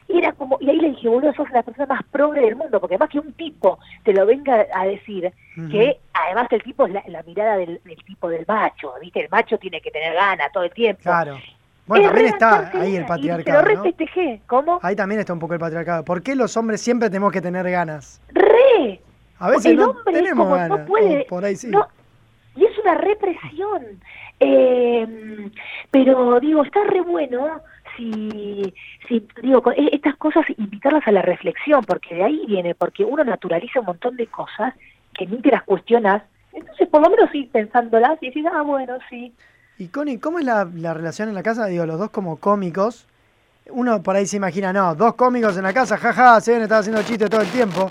era 0.08 0.32
como, 0.32 0.56
y 0.60 0.70
ahí 0.70 0.76
le 0.76 0.90
dije, 0.90 1.08
boludo, 1.08 1.34
sos 1.34 1.50
la 1.50 1.62
persona 1.62 1.86
más 1.86 2.02
progre 2.10 2.40
del 2.40 2.56
mundo, 2.56 2.80
porque 2.80 2.94
además 2.94 3.10
que 3.10 3.18
un 3.18 3.32
tipo 3.34 3.78
te 4.04 4.14
lo 4.14 4.24
venga 4.24 4.66
a 4.72 4.86
decir, 4.86 5.30
que 5.70 5.98
además 6.14 6.48
el 6.50 6.62
tipo 6.62 6.86
es 6.86 6.94
la, 7.06 7.22
mirada 7.24 7.56
del, 7.58 7.80
tipo 8.06 8.28
del 8.28 8.44
macho, 8.48 8.94
¿viste? 9.00 9.20
El 9.20 9.28
macho 9.28 9.58
tiene 9.58 9.80
que 9.80 9.90
tener 9.90 10.14
ganas 10.14 10.50
todo 10.52 10.64
el 10.64 10.72
tiempo. 10.72 11.02
Claro. 11.02 11.36
Bueno, 11.86 12.06
también 12.06 12.26
está 12.26 12.70
ahí 12.74 12.96
el 12.96 13.06
patriarcado. 13.06 13.64
Pero 13.64 13.82
re 13.82 14.40
¿cómo? 14.46 14.78
Ahí 14.82 14.94
también 14.94 15.20
está 15.20 15.32
un 15.32 15.38
poco 15.38 15.54
el 15.54 15.60
patriarcado. 15.60 16.04
¿Por 16.04 16.22
qué 16.22 16.34
los 16.34 16.56
hombres 16.56 16.80
siempre 16.80 17.08
tenemos 17.08 17.32
que 17.32 17.40
tener 17.40 17.68
ganas? 17.70 18.20
¡Re! 18.32 19.00
A 19.38 19.50
veces 19.50 19.74
no 19.74 19.94
tenemos 20.04 20.48
ganas. 20.50 20.86
puede, 20.86 21.24
por 21.24 21.44
ahí 21.44 21.56
sí. 21.56 21.70
y 22.56 22.64
es 22.64 22.78
una 22.78 22.94
represión. 22.94 24.00
Eh, 24.40 25.50
pero 25.90 26.38
digo, 26.40 26.62
está 26.62 26.84
re 26.84 27.00
bueno 27.00 27.60
si, 27.98 28.74
si 29.08 29.26
digo, 29.42 29.72
e, 29.72 29.90
estas 29.92 30.16
cosas 30.16 30.46
invitarlas 30.56 31.06
a 31.06 31.12
la 31.12 31.22
reflexión, 31.22 31.84
porque 31.84 32.14
de 32.14 32.24
ahí 32.24 32.44
viene, 32.46 32.74
porque 32.74 33.04
uno 33.04 33.24
naturaliza 33.24 33.80
un 33.80 33.86
montón 33.86 34.16
de 34.16 34.28
cosas 34.28 34.74
que 35.12 35.26
ni 35.26 35.38
te 35.42 35.50
las 35.50 35.64
cuestionas, 35.64 36.22
entonces 36.52 36.88
por 36.88 37.02
lo 37.02 37.10
menos 37.10 37.28
sí 37.32 37.48
pensándolas 37.52 38.22
y 38.22 38.28
decís, 38.28 38.46
ah, 38.50 38.62
bueno, 38.62 38.98
sí. 39.10 39.32
Y 39.78 39.88
Connie, 39.88 40.18
¿cómo 40.18 40.38
es 40.38 40.44
la, 40.44 40.68
la 40.74 40.94
relación 40.94 41.28
en 41.28 41.34
la 41.34 41.42
casa? 41.42 41.66
Digo, 41.66 41.84
los 41.86 41.98
dos 41.98 42.10
como 42.10 42.36
cómicos. 42.36 43.06
Uno 43.70 44.02
por 44.02 44.16
ahí 44.16 44.26
se 44.26 44.36
imagina, 44.36 44.72
no, 44.72 44.94
dos 44.94 45.14
cómicos 45.14 45.56
en 45.56 45.64
la 45.64 45.74
casa, 45.74 45.98
jaja, 45.98 46.40
se 46.40 46.52
ven, 46.52 46.62
están 46.62 46.80
haciendo 46.80 47.02
chistes 47.02 47.28
todo 47.28 47.42
el 47.42 47.50
tiempo. 47.50 47.90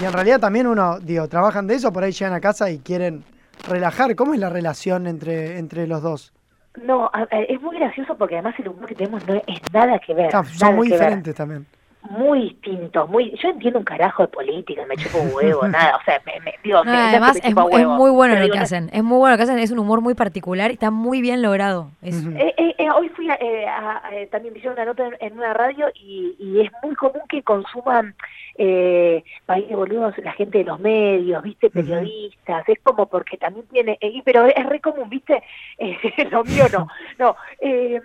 Y 0.00 0.04
en 0.04 0.12
realidad 0.12 0.40
también 0.40 0.66
uno, 0.66 0.98
digo, 0.98 1.28
trabajan 1.28 1.66
de 1.66 1.74
eso, 1.74 1.92
por 1.92 2.02
ahí 2.02 2.12
llegan 2.12 2.34
a 2.34 2.40
casa 2.40 2.70
y 2.70 2.78
quieren 2.78 3.22
relajar. 3.68 4.16
¿Cómo 4.16 4.34
es 4.34 4.40
la 4.40 4.50
relación 4.50 5.06
entre, 5.06 5.58
entre 5.58 5.86
los 5.86 6.02
dos? 6.02 6.32
No, 6.80 7.10
es 7.30 7.60
muy 7.60 7.78
gracioso 7.78 8.16
porque 8.16 8.36
además 8.36 8.54
el 8.58 8.68
humor 8.68 8.86
que 8.86 8.94
tenemos 8.94 9.26
no 9.26 9.34
es 9.34 9.72
nada 9.72 9.98
que 9.98 10.14
ver. 10.14 10.34
Ah, 10.34 10.42
son 10.44 10.76
muy 10.76 10.88
ver. 10.88 10.98
diferentes 10.98 11.34
también. 11.34 11.66
Muy 12.10 12.40
distintos, 12.50 13.08
muy... 13.08 13.30
Yo 13.42 13.50
entiendo 13.50 13.78
un 13.78 13.84
carajo 13.84 14.22
de 14.24 14.28
política, 14.28 14.84
me 14.86 14.96
chupo 14.96 15.18
un 15.18 15.32
huevo, 15.34 15.66
nada, 15.68 15.96
o 15.96 16.04
sea, 16.04 16.20
me, 16.26 16.40
me- 16.40 16.54
digo, 16.62 16.84
No, 16.84 16.90
me- 16.92 16.98
además 16.98 17.38
me 17.42 17.48
es, 17.48 17.86
muy 17.86 18.10
bueno 18.10 18.34
lo 18.34 18.48
que 18.50 18.56
no- 18.56 18.62
hacen. 18.62 18.90
Es 18.92 19.02
muy 19.04 19.18
bueno 19.18 19.32
lo 19.32 19.36
que 19.36 19.44
hacen. 19.44 19.58
Es 19.58 19.70
un 19.70 19.78
humor 19.78 20.00
muy 20.00 20.14
particular 20.14 20.70
y 20.70 20.74
está 20.74 20.90
muy 20.90 21.20
bien 21.20 21.42
logrado. 21.42 21.90
Es. 22.02 22.24
Eh, 22.26 22.54
eh, 22.56 22.74
eh, 22.78 22.88
hoy 22.90 23.08
fui 23.10 23.30
a, 23.30 23.34
eh, 23.34 23.66
a- 23.68 24.02
también 24.30 24.56
hicieron 24.56 24.74
una 24.76 24.84
nota 24.86 25.06
en, 25.06 25.16
en 25.20 25.32
una 25.38 25.54
radio 25.54 25.86
y, 25.94 26.34
y 26.38 26.60
es 26.60 26.70
muy 26.82 26.94
común 26.96 27.22
que 27.28 27.42
consuman 27.42 28.14
eh, 28.58 29.22
país 29.46 29.66
boludos 29.70 30.16
la 30.18 30.32
gente 30.32 30.58
de 30.58 30.64
los 30.64 30.78
medios, 30.80 31.42
viste, 31.42 31.70
periodistas, 31.70 32.68
es 32.68 32.78
como 32.82 33.06
porque 33.06 33.36
también 33.38 33.64
tiene, 33.68 33.98
pero 34.24 34.44
es 34.46 34.66
re 34.66 34.80
común, 34.80 35.08
viste, 35.08 35.42
Eh, 35.78 35.96
lo 36.30 36.44
mío 36.44 36.64
no, 36.72 36.86
no, 37.18 37.36
eh, 37.60 38.00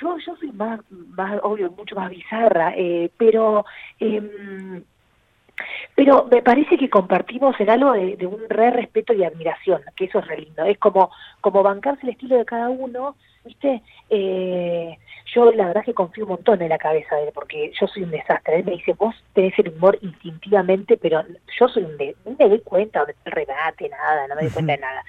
yo 0.00 0.18
yo 0.18 0.36
soy 0.36 0.52
más, 0.52 0.80
más 0.90 1.40
obvio, 1.42 1.70
mucho 1.70 1.94
más 1.94 2.10
bizarra, 2.10 2.72
eh, 2.76 3.10
pero 3.16 3.64
em, 3.98 4.82
pero 5.94 6.28
me 6.30 6.42
parece 6.42 6.76
que 6.76 6.88
compartimos 6.90 7.58
en 7.60 7.70
algo 7.70 7.92
de, 7.92 8.16
de 8.16 8.26
un 8.26 8.40
re 8.48 8.70
respeto 8.70 9.12
y 9.12 9.24
admiración, 9.24 9.82
que 9.96 10.04
eso 10.04 10.20
es 10.20 10.26
re 10.26 10.38
lindo. 10.38 10.64
Es 10.64 10.78
como, 10.78 11.10
como 11.40 11.62
bancarse 11.62 12.04
el 12.04 12.10
estilo 12.10 12.36
de 12.36 12.44
cada 12.44 12.68
uno, 12.68 13.16
¿viste? 13.44 13.82
Eh, 14.10 14.96
yo 15.34 15.52
la 15.52 15.66
verdad 15.66 15.84
que 15.84 15.94
confío 15.94 16.24
un 16.24 16.30
montón 16.30 16.62
en 16.62 16.68
la 16.68 16.78
cabeza 16.78 17.16
de 17.16 17.24
él, 17.24 17.30
porque 17.34 17.72
yo 17.78 17.86
soy 17.86 18.04
un 18.04 18.10
desastre. 18.10 18.56
Él 18.56 18.64
me 18.64 18.72
dice, 18.72 18.94
vos 18.94 19.14
tenés 19.34 19.58
el 19.58 19.70
humor 19.70 19.98
instintivamente, 20.00 20.96
pero 20.96 21.22
yo 21.58 21.68
soy 21.68 21.82
un 21.82 21.96
de, 21.96 22.14
no 22.24 22.36
me 22.38 22.48
doy 22.48 22.60
cuenta 22.60 23.04
de 23.04 23.14
el 23.24 23.32
remate, 23.32 23.88
nada, 23.88 24.26
no 24.28 24.36
me 24.36 24.42
doy 24.42 24.50
cuenta 24.52 24.72
de 24.72 24.78
nada. 24.78 25.04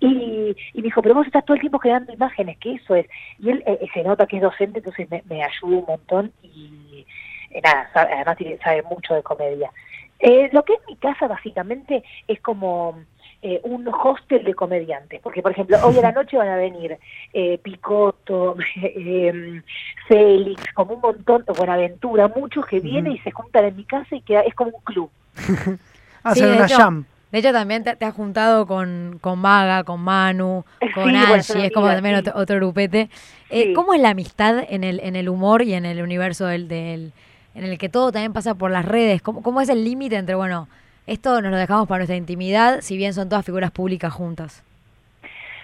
Y, 0.00 0.56
y 0.74 0.76
me 0.78 0.82
dijo, 0.82 1.00
pero 1.02 1.14
vos 1.14 1.26
estás 1.26 1.44
todo 1.44 1.54
el 1.54 1.60
tiempo 1.60 1.78
creando 1.78 2.12
imágenes, 2.12 2.58
que 2.58 2.74
eso 2.74 2.94
es. 2.96 3.06
Y 3.38 3.50
él 3.50 3.62
eh, 3.66 3.86
se 3.94 4.02
nota 4.02 4.26
que 4.26 4.36
es 4.36 4.42
docente, 4.42 4.80
entonces 4.80 5.10
me, 5.10 5.22
me 5.28 5.42
ayuda 5.42 5.78
un 5.78 5.86
montón 5.86 6.32
y 6.42 7.06
eh, 7.52 7.60
nada, 7.62 7.88
sabe- 7.92 8.12
además 8.14 8.36
tiene- 8.36 8.58
sabe 8.58 8.82
mucho 8.82 9.14
de 9.14 9.22
comedia. 9.22 9.70
Eh, 10.18 10.48
lo 10.52 10.62
que 10.64 10.74
es 10.74 10.80
mi 10.88 10.96
casa 10.96 11.26
básicamente 11.26 12.02
es 12.28 12.40
como 12.40 12.98
eh, 13.44 13.60
un 13.64 13.88
hostel 13.88 14.44
de 14.44 14.54
comediantes, 14.54 15.20
porque 15.20 15.42
por 15.42 15.50
ejemplo 15.50 15.76
hoy 15.84 15.98
a 15.98 16.02
la 16.02 16.12
noche 16.20 16.36
van 16.36 16.48
a 16.48 16.56
venir 16.56 16.96
eh, 17.32 17.58
Picotto, 17.58 18.54
eh, 18.82 19.60
Félix, 20.06 20.62
como 20.74 20.94
un 20.94 21.00
montón, 21.00 21.44
Buenaventura, 21.56 22.28
muchos 22.28 22.64
que 22.66 22.78
vienen 22.80 23.12
y 23.14 23.18
se 23.18 23.32
juntan 23.32 23.64
en 23.64 23.76
mi 23.76 23.84
casa 23.84 24.14
y 24.14 24.20
queda, 24.22 24.42
es 24.42 24.54
como 24.54 24.70
un 24.70 24.82
club. 24.84 25.10
Hacen 26.22 26.44
Sí, 26.48 26.56
una 26.56 26.66
hecho, 26.66 26.76
jam. 26.76 27.04
De 27.32 27.38
hecho, 27.38 27.52
también 27.52 27.82
te, 27.82 27.96
te 27.96 28.04
has 28.04 28.14
juntado 28.14 28.66
con, 28.66 29.18
con 29.20 29.38
Maga, 29.40 29.84
con 29.84 30.00
Manu, 30.00 30.64
con 30.94 31.10
Sí, 31.10 31.16
Angie, 31.16 31.66
es 31.66 31.72
como 31.72 31.88
también 31.88 32.14
sí. 32.16 32.20
otro, 32.28 32.40
otro 32.40 32.56
grupete. 32.56 33.08
Eh, 33.50 33.64
Sí. 33.68 33.72
¿Cómo 33.74 33.92
es 33.94 34.00
la 34.00 34.10
amistad 34.10 34.64
en 34.68 34.84
el, 34.84 35.00
en 35.00 35.16
el 35.16 35.28
humor 35.28 35.62
y 35.62 35.74
en 35.74 35.84
el 35.84 36.00
universo 36.02 36.46
del, 36.46 36.68
del- 36.68 37.12
en 37.54 37.64
el 37.64 37.78
que 37.78 37.88
todo 37.88 38.12
también 38.12 38.32
pasa 38.32 38.54
por 38.54 38.70
las 38.70 38.84
redes? 38.84 39.22
¿Cómo, 39.22 39.42
cómo 39.42 39.60
es 39.60 39.68
el 39.68 39.84
límite 39.84 40.16
entre, 40.16 40.34
bueno, 40.34 40.68
esto 41.06 41.40
nos 41.40 41.50
lo 41.50 41.56
dejamos 41.56 41.88
para 41.88 41.98
nuestra 42.00 42.16
intimidad, 42.16 42.80
si 42.80 42.96
bien 42.96 43.14
son 43.14 43.28
todas 43.28 43.44
figuras 43.44 43.70
públicas 43.70 44.12
juntas? 44.12 44.62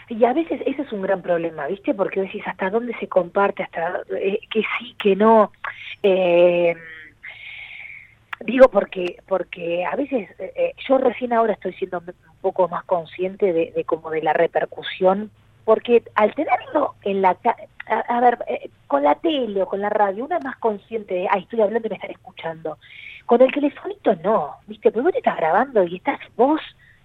Y 0.09 0.25
a 0.25 0.33
veces 0.33 0.61
ese 0.65 0.83
es 0.83 0.93
un 0.93 1.03
gran 1.03 1.21
problema, 1.21 1.67
¿viste? 1.67 1.93
Porque 1.95 2.21
decís 2.21 2.43
hasta 2.47 2.71
dónde 2.71 2.97
se 2.99 3.09
comparte, 3.09 3.63
hasta 3.63 4.01
eh, 4.19 4.41
que 4.51 4.63
sí, 4.79 4.95
que 4.99 5.15
no. 5.15 5.53
Eh, 6.03 6.75
digo 8.41 8.69
porque 8.69 9.17
porque 9.27 9.85
a 9.85 9.97
veces 9.97 10.31
eh, 10.39 10.53
eh, 10.57 10.73
yo 10.89 10.99
recién 10.99 11.33
ahora 11.33 11.53
estoy 11.53 11.75
siendo 11.75 11.99
un 11.99 12.15
poco 12.41 12.69
más 12.69 12.85
consciente 12.85 13.53
de, 13.53 13.73
de 13.75 13.85
como 13.85 14.11
de 14.11 14.23
la 14.23 14.33
repercusión, 14.33 15.31
porque 15.69 16.03
al 16.15 16.35
tenerlo 16.35 16.95
en 17.03 17.21
la 17.21 17.37
a, 17.89 17.99
a 17.99 18.21
ver, 18.23 18.39
eh, 18.47 18.71
con 18.87 19.03
la 19.03 19.17
tele 19.17 19.61
o 19.61 19.67
con 19.67 19.83
la 19.83 19.91
radio, 19.91 20.25
uno 20.25 20.39
es 20.39 20.43
más 20.43 20.57
consciente 20.57 21.13
de, 21.13 21.29
ay, 21.31 21.43
estoy 21.43 21.61
hablando 21.61 21.87
y 21.87 21.91
me 21.91 21.97
están 21.97 22.11
escuchando. 22.11 22.79
Con 23.27 23.43
el 23.43 23.53
telefonito 23.53 24.15
no, 24.25 24.57
¿viste? 24.67 24.91
Porque 24.91 25.03
vos 25.03 25.13
te 25.13 25.19
estás 25.19 25.37
grabando 25.37 25.85
y 25.85 25.97
estás 25.97 26.19
vos 26.39 26.63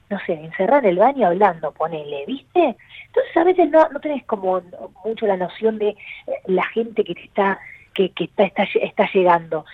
no 0.09 0.17
sé, 0.25 0.35
encerrar 0.35 0.85
en 0.85 0.91
el 0.91 0.97
baño 0.97 1.27
hablando, 1.27 1.73
ponele, 1.73 2.23
¿viste? 2.25 2.77
Entonces 3.07 3.35
a 3.35 3.43
veces 3.43 3.69
no, 3.69 3.85
no 3.89 3.99
tenés 3.99 4.23
como 4.23 4.61
mucho 5.03 5.27
la 5.27 5.35
noción 5.35 5.77
de 5.77 5.89
eh, 5.89 5.97
la 6.45 6.63
gente 6.67 7.03
que 7.03 7.15
te 7.15 7.23
está, 7.25 7.59
que, 7.93 8.11
que 8.11 8.23
está, 8.23 8.45
está, 8.45 8.63
está 8.63 9.09
llegando. 9.13 9.65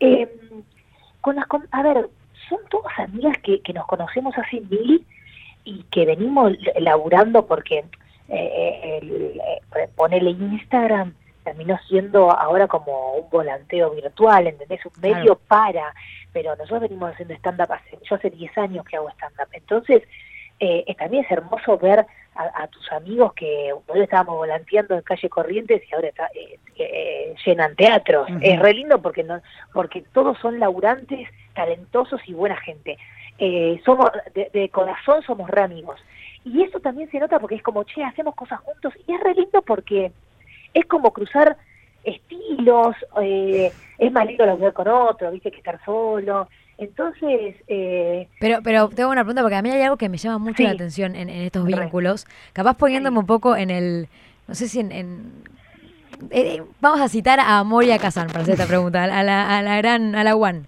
Eh, 0.00 0.28
con 1.22 1.36
las, 1.36 1.46
a 1.70 1.82
ver, 1.82 2.10
son 2.50 2.58
todas 2.68 2.98
amigas 2.98 3.38
que, 3.38 3.62
que 3.62 3.72
nos 3.72 3.86
conocemos 3.86 4.36
hace 4.36 4.60
mil 4.60 5.02
y 5.64 5.82
que 5.84 6.04
venimos 6.04 6.52
laburando 6.78 7.46
porque 7.46 7.84
eh, 8.28 8.98
el, 9.02 9.40
eh, 9.40 9.88
ponele 9.94 10.30
Instagram 10.30 11.14
terminó 11.44 11.78
siendo 11.88 12.30
ahora 12.30 12.66
como 12.66 13.12
un 13.16 13.30
volanteo 13.30 13.90
virtual, 13.90 14.46
¿entendés? 14.46 14.80
Un 14.86 14.92
medio 15.02 15.36
Claro. 15.36 15.40
para, 15.46 15.94
pero 16.32 16.56
nosotros 16.56 16.80
venimos 16.80 17.12
haciendo 17.12 17.34
stand-up 17.34 17.70
hace, 17.72 17.98
yo 18.02 18.16
hace 18.16 18.30
10 18.30 18.56
años 18.58 18.84
que 18.86 18.96
hago 18.96 19.10
stand-up, 19.10 19.48
entonces 19.52 20.02
eh, 20.60 20.94
también 20.96 21.24
es 21.24 21.30
hermoso 21.30 21.76
ver 21.78 22.06
a, 22.34 22.62
a 22.62 22.66
tus 22.68 22.90
amigos 22.92 23.32
que 23.34 23.72
hoy 23.86 24.00
estábamos 24.00 24.36
volanteando 24.36 24.94
en 24.94 25.02
calle 25.02 25.28
Corrientes 25.28 25.82
y 25.88 25.94
ahora 25.94 26.08
está, 26.08 26.28
eh, 26.34 26.58
eh, 26.76 27.34
llenan 27.44 27.76
teatros. 27.76 28.28
Es 28.40 28.58
re 28.58 28.72
lindo 28.72 29.00
porque 29.00 29.22
no, 29.22 29.40
porque 29.72 30.02
todos 30.12 30.38
son 30.38 30.58
laburantes, 30.58 31.28
talentosos 31.54 32.20
y 32.26 32.34
buena 32.34 32.56
gente. 32.56 32.98
Eh, 33.38 33.80
somos 33.84 34.10
de, 34.34 34.50
de 34.52 34.68
corazón 34.68 35.22
somos 35.22 35.48
re 35.50 35.62
amigos. 35.62 36.00
Y 36.44 36.62
eso 36.62 36.78
también 36.80 37.10
se 37.10 37.18
nota 37.18 37.38
porque 37.38 37.54
es 37.56 37.62
como, 37.62 37.84
che, 37.84 38.02
hacemos 38.04 38.34
cosas 38.34 38.60
juntos 38.60 38.92
y 39.06 39.12
es 39.14 39.20
re 39.20 39.34
lindo 39.34 39.62
porque 39.62 40.12
es 40.74 40.84
como 40.86 41.12
cruzar 41.12 41.56
estilos, 42.02 42.94
eh, 43.22 43.72
es 43.98 44.12
más 44.12 44.26
lindo 44.26 44.44
laburar 44.44 44.72
con 44.72 44.88
otro, 44.88 45.30
viste, 45.30 45.50
que 45.50 45.58
estar 45.58 45.80
solo. 45.84 46.48
Entonces, 46.76 47.54
eh, 47.68 48.28
Pero, 48.40 48.58
pero 48.62 48.88
tengo 48.88 49.10
una 49.10 49.22
pregunta 49.22 49.42
porque 49.42 49.54
a 49.56 49.62
mí 49.62 49.70
hay 49.70 49.82
algo 49.82 49.96
que 49.96 50.08
me 50.08 50.18
llama 50.18 50.38
mucho 50.38 50.58
Sí. 50.58 50.64
la 50.64 50.70
atención 50.72 51.14
en, 51.14 51.30
en 51.30 51.42
estos 51.42 51.64
Re. 51.64 51.74
vínculos. 51.80 52.26
Capaz 52.52 52.74
poniéndome 52.76 53.18
un 53.20 53.26
poco 53.26 53.56
en 53.56 53.70
el, 53.70 54.08
no 54.48 54.54
sé 54.54 54.68
si 54.68 54.80
en... 54.80 54.92
en- 54.92 55.32
eh, 56.30 56.62
vamos 56.80 57.00
a 57.00 57.08
citar 57.08 57.38
a 57.40 57.62
Moria 57.64 57.98
Kazan 57.98 58.28
para 58.28 58.40
hacer 58.40 58.54
esta 58.54 58.66
pregunta, 58.66 59.04
a 59.04 59.22
la, 59.22 59.58
a 59.58 59.62
la 59.62 59.76
gran, 59.78 60.14
a 60.14 60.24
la 60.24 60.36
One. 60.36 60.62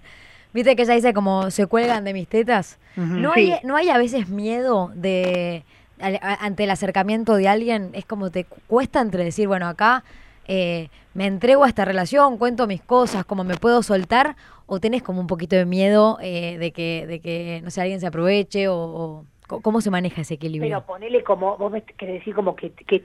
Viste 0.53 0.75
que 0.75 0.83
ella 0.83 0.93
dice 0.95 1.13
como 1.13 1.51
se 1.51 1.67
cuelgan 1.67 2.03
de 2.03 2.13
mis 2.13 2.27
tetas. 2.27 2.79
¿No, 2.95 3.33
Sí. 3.33 3.51
hay, 3.51 3.59
¿No 3.63 3.75
hay 3.75 3.89
a 3.89 3.97
veces 3.97 4.27
miedo 4.29 4.91
de 4.95 5.63
al- 5.99 6.19
a- 6.21 6.45
ante 6.45 6.63
el 6.63 6.69
acercamiento 6.71 7.35
de 7.35 7.47
alguien? 7.47 7.89
Es 7.93 8.05
como 8.05 8.31
te 8.31 8.43
cu- 8.45 8.57
cuesta 8.67 9.01
entre 9.01 9.23
decir, 9.23 9.47
bueno, 9.47 9.67
acá 9.67 10.03
eh, 10.47 10.89
me 11.13 11.25
entrego 11.27 11.63
a 11.65 11.67
esta 11.67 11.83
relación, 11.85 12.37
cuento 12.37 12.67
mis 12.67 12.81
cosas, 12.81 13.25
como 13.25 13.43
me 13.43 13.57
puedo 13.57 13.83
soltar, 13.83 14.35
o 14.65 14.79
tenés 14.79 15.03
como 15.03 15.19
un 15.19 15.27
poquito 15.27 15.55
de 15.57 15.65
miedo 15.65 16.17
eh, 16.21 16.57
de 16.57 16.71
que, 16.71 17.05
de 17.05 17.19
que, 17.19 17.59
no 17.63 17.69
sé, 17.69 17.81
alguien 17.81 17.99
se 17.99 18.07
aproveche 18.07 18.67
o, 18.69 19.25
o 19.49 19.61
cómo 19.61 19.81
se 19.81 19.89
maneja 19.91 20.21
ese 20.21 20.35
equilibrio. 20.35 20.69
pero 20.69 20.85
ponele 20.85 21.23
como, 21.23 21.57
vos 21.57 21.71
me 21.71 21.81
querés 21.83 22.15
decir 22.19 22.33
como 22.33 22.55
que, 22.55 22.71
que 22.71 23.03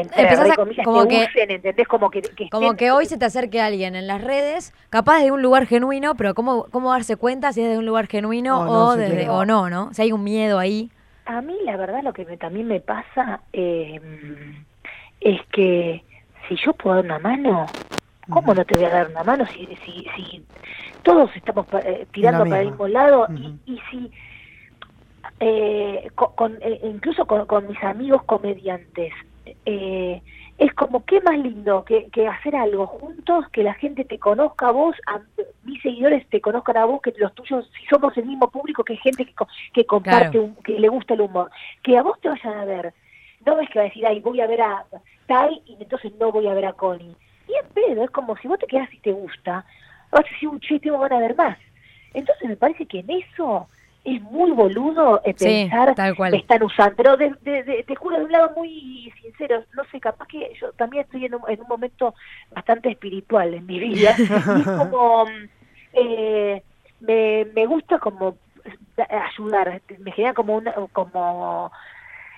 entre 0.00 0.28
a- 0.28 0.54
comillas, 0.56 0.84
como 0.84 1.02
te 1.06 1.08
que- 1.16 1.24
usen, 1.30 1.50
¿entendés? 1.50 1.88
Como 1.88 2.10
que, 2.10 2.22
que 2.22 2.48
Como 2.50 2.72
estén- 2.72 2.76
que 2.76 2.90
hoy 2.90 3.06
se 3.06 3.18
te 3.18 3.24
acerque 3.24 3.60
alguien 3.60 3.94
en 3.96 4.06
las 4.06 4.22
redes, 4.22 4.72
capaz 4.90 5.20
de 5.20 5.30
un 5.32 5.42
lugar 5.42 5.66
genuino, 5.66 6.14
pero 6.14 6.34
cómo, 6.34 6.66
cómo 6.70 6.90
darse 6.92 7.16
cuenta 7.16 7.52
si 7.52 7.60
es 7.62 7.68
de 7.70 7.78
un 7.78 7.86
lugar 7.86 8.06
genuino 8.06 8.60
Oh, 8.60 8.64
no, 8.64 8.86
o, 8.88 8.92
sí, 8.94 9.00
desde- 9.00 9.16
claro. 9.24 9.34
o 9.38 9.44
no, 9.44 9.70
¿no? 9.70 9.92
Si 9.94 10.02
hay 10.02 10.12
un 10.12 10.24
miedo 10.24 10.58
ahí. 10.58 10.90
A 11.26 11.40
mí 11.42 11.56
la 11.64 11.76
verdad 11.76 12.02
lo 12.02 12.12
que 12.12 12.24
me- 12.24 12.36
también 12.38 12.66
me 12.68 12.80
pasa 12.80 13.40
eh, 13.52 14.00
es 15.20 15.40
que 15.52 16.02
si 16.48 16.56
yo 16.64 16.72
puedo 16.72 16.96
dar 16.96 17.04
una 17.04 17.18
mano, 17.18 17.66
¿cómo 18.30 18.54
no 18.54 18.64
te 18.64 18.76
voy 18.76 18.84
a 18.86 18.90
dar 18.90 19.08
una 19.10 19.24
mano 19.24 19.44
si, 19.46 19.66
si, 19.84 20.06
si 20.16 20.44
todos 21.02 21.30
estamos 21.36 21.66
eh, 21.84 22.06
tirando 22.12 22.44
para 22.44 22.60
el 22.62 22.68
mismo 22.70 22.88
lado 22.88 23.26
y, 23.36 23.54
y 23.66 23.80
si 23.90 24.10
eh, 25.40 26.08
con, 26.14 26.32
con- 26.34 26.58
eh, 26.62 26.80
incluso 26.84 27.26
con, 27.26 27.46
con 27.46 27.66
mis 27.68 27.82
amigos 27.82 28.22
comediantes 28.24 29.12
eh, 29.64 30.22
es 30.58 30.72
como 30.74 31.04
qué 31.04 31.20
más 31.20 31.38
lindo 31.38 31.84
que, 31.84 32.08
que 32.10 32.26
hacer 32.26 32.56
algo 32.56 32.86
juntos, 32.86 33.46
que 33.52 33.62
la 33.62 33.74
gente 33.74 34.04
te 34.04 34.18
conozca 34.18 34.68
a 34.68 34.72
vos, 34.72 34.96
a 35.06 35.20
mis 35.62 35.80
seguidores 35.82 36.28
te 36.28 36.40
conozcan 36.40 36.76
a 36.78 36.84
vos, 36.84 37.00
que 37.00 37.14
los 37.16 37.34
tuyos, 37.34 37.70
si 37.78 37.86
somos 37.86 38.16
el 38.16 38.26
mismo 38.26 38.50
público, 38.50 38.82
que 38.84 38.96
gente 38.96 39.24
que, 39.24 39.34
que 39.72 39.86
comparte, 39.86 40.38
Claro. 40.38 40.44
un- 40.44 40.56
que 40.56 40.78
le 40.78 40.88
gusta 40.88 41.14
el 41.14 41.20
humor, 41.20 41.50
que 41.82 41.96
a 41.96 42.02
vos 42.02 42.20
te 42.20 42.28
vayan 42.28 42.58
a 42.58 42.64
ver. 42.64 42.94
No 43.46 43.60
es 43.60 43.70
que 43.70 43.78
va 43.78 43.84
a 43.84 43.88
decir, 43.88 44.04
ay, 44.06 44.20
voy 44.20 44.40
a 44.40 44.46
ver 44.48 44.60
a 44.62 44.84
tal 45.26 45.62
y 45.64 45.76
entonces 45.80 46.12
no 46.18 46.32
voy 46.32 46.48
a 46.48 46.54
ver 46.54 46.66
a 46.66 46.72
Connie. 46.72 47.14
Y 47.46 47.52
en 47.54 47.66
pedo, 47.72 48.04
es 48.04 48.10
como 48.10 48.36
si 48.38 48.48
vos 48.48 48.58
te 48.58 48.66
quedás 48.66 48.92
y 48.92 48.98
te 48.98 49.12
gusta, 49.12 49.64
vas 50.10 50.24
a 50.24 50.28
decir, 50.28 50.48
un 50.48 50.58
tengo 50.60 50.98
ganas 50.98 51.20
de 51.20 51.28
ver 51.28 51.36
más. 51.36 51.58
Entonces 52.14 52.48
me 52.48 52.56
parece 52.56 52.86
que 52.86 53.00
en 53.00 53.10
eso 53.10 53.68
es 54.16 54.22
muy 54.22 54.50
boludo 54.52 55.20
eh, 55.24 55.34
Sí, 55.36 55.44
pensar 55.44 55.94
tal 55.94 56.14
cual. 56.16 56.30
que 56.32 56.38
están 56.38 56.62
usando. 56.62 56.94
Pero 56.96 57.16
de, 57.16 57.34
de- 57.42 57.62
de- 57.64 57.82
te 57.84 57.94
juro, 57.96 58.18
de 58.18 58.24
un 58.24 58.32
lado 58.32 58.52
muy 58.56 59.12
sincero, 59.22 59.64
no 59.74 59.82
sé, 59.90 60.00
capaz 60.00 60.26
que 60.26 60.50
yo 60.60 60.72
también 60.72 61.04
estoy 61.04 61.24
en 61.26 61.34
un, 61.34 61.42
en 61.48 61.60
un 61.60 61.66
momento 61.68 62.14
bastante 62.54 62.90
espiritual 62.90 63.54
en 63.54 63.66
mi 63.66 63.78
vida. 63.78 64.14
y 64.18 64.60
es 64.60 64.66
como, 64.76 65.24
mm, 65.26 65.48
eh, 65.94 66.62
me, 67.00 67.46
me 67.54 67.66
gusta 67.66 67.98
como 67.98 68.36
eh, 68.64 69.02
ayudar, 69.10 69.80
me 69.98 70.12
genera 70.12 70.34
como 70.34 70.56
una, 70.56 70.72
como 70.92 71.70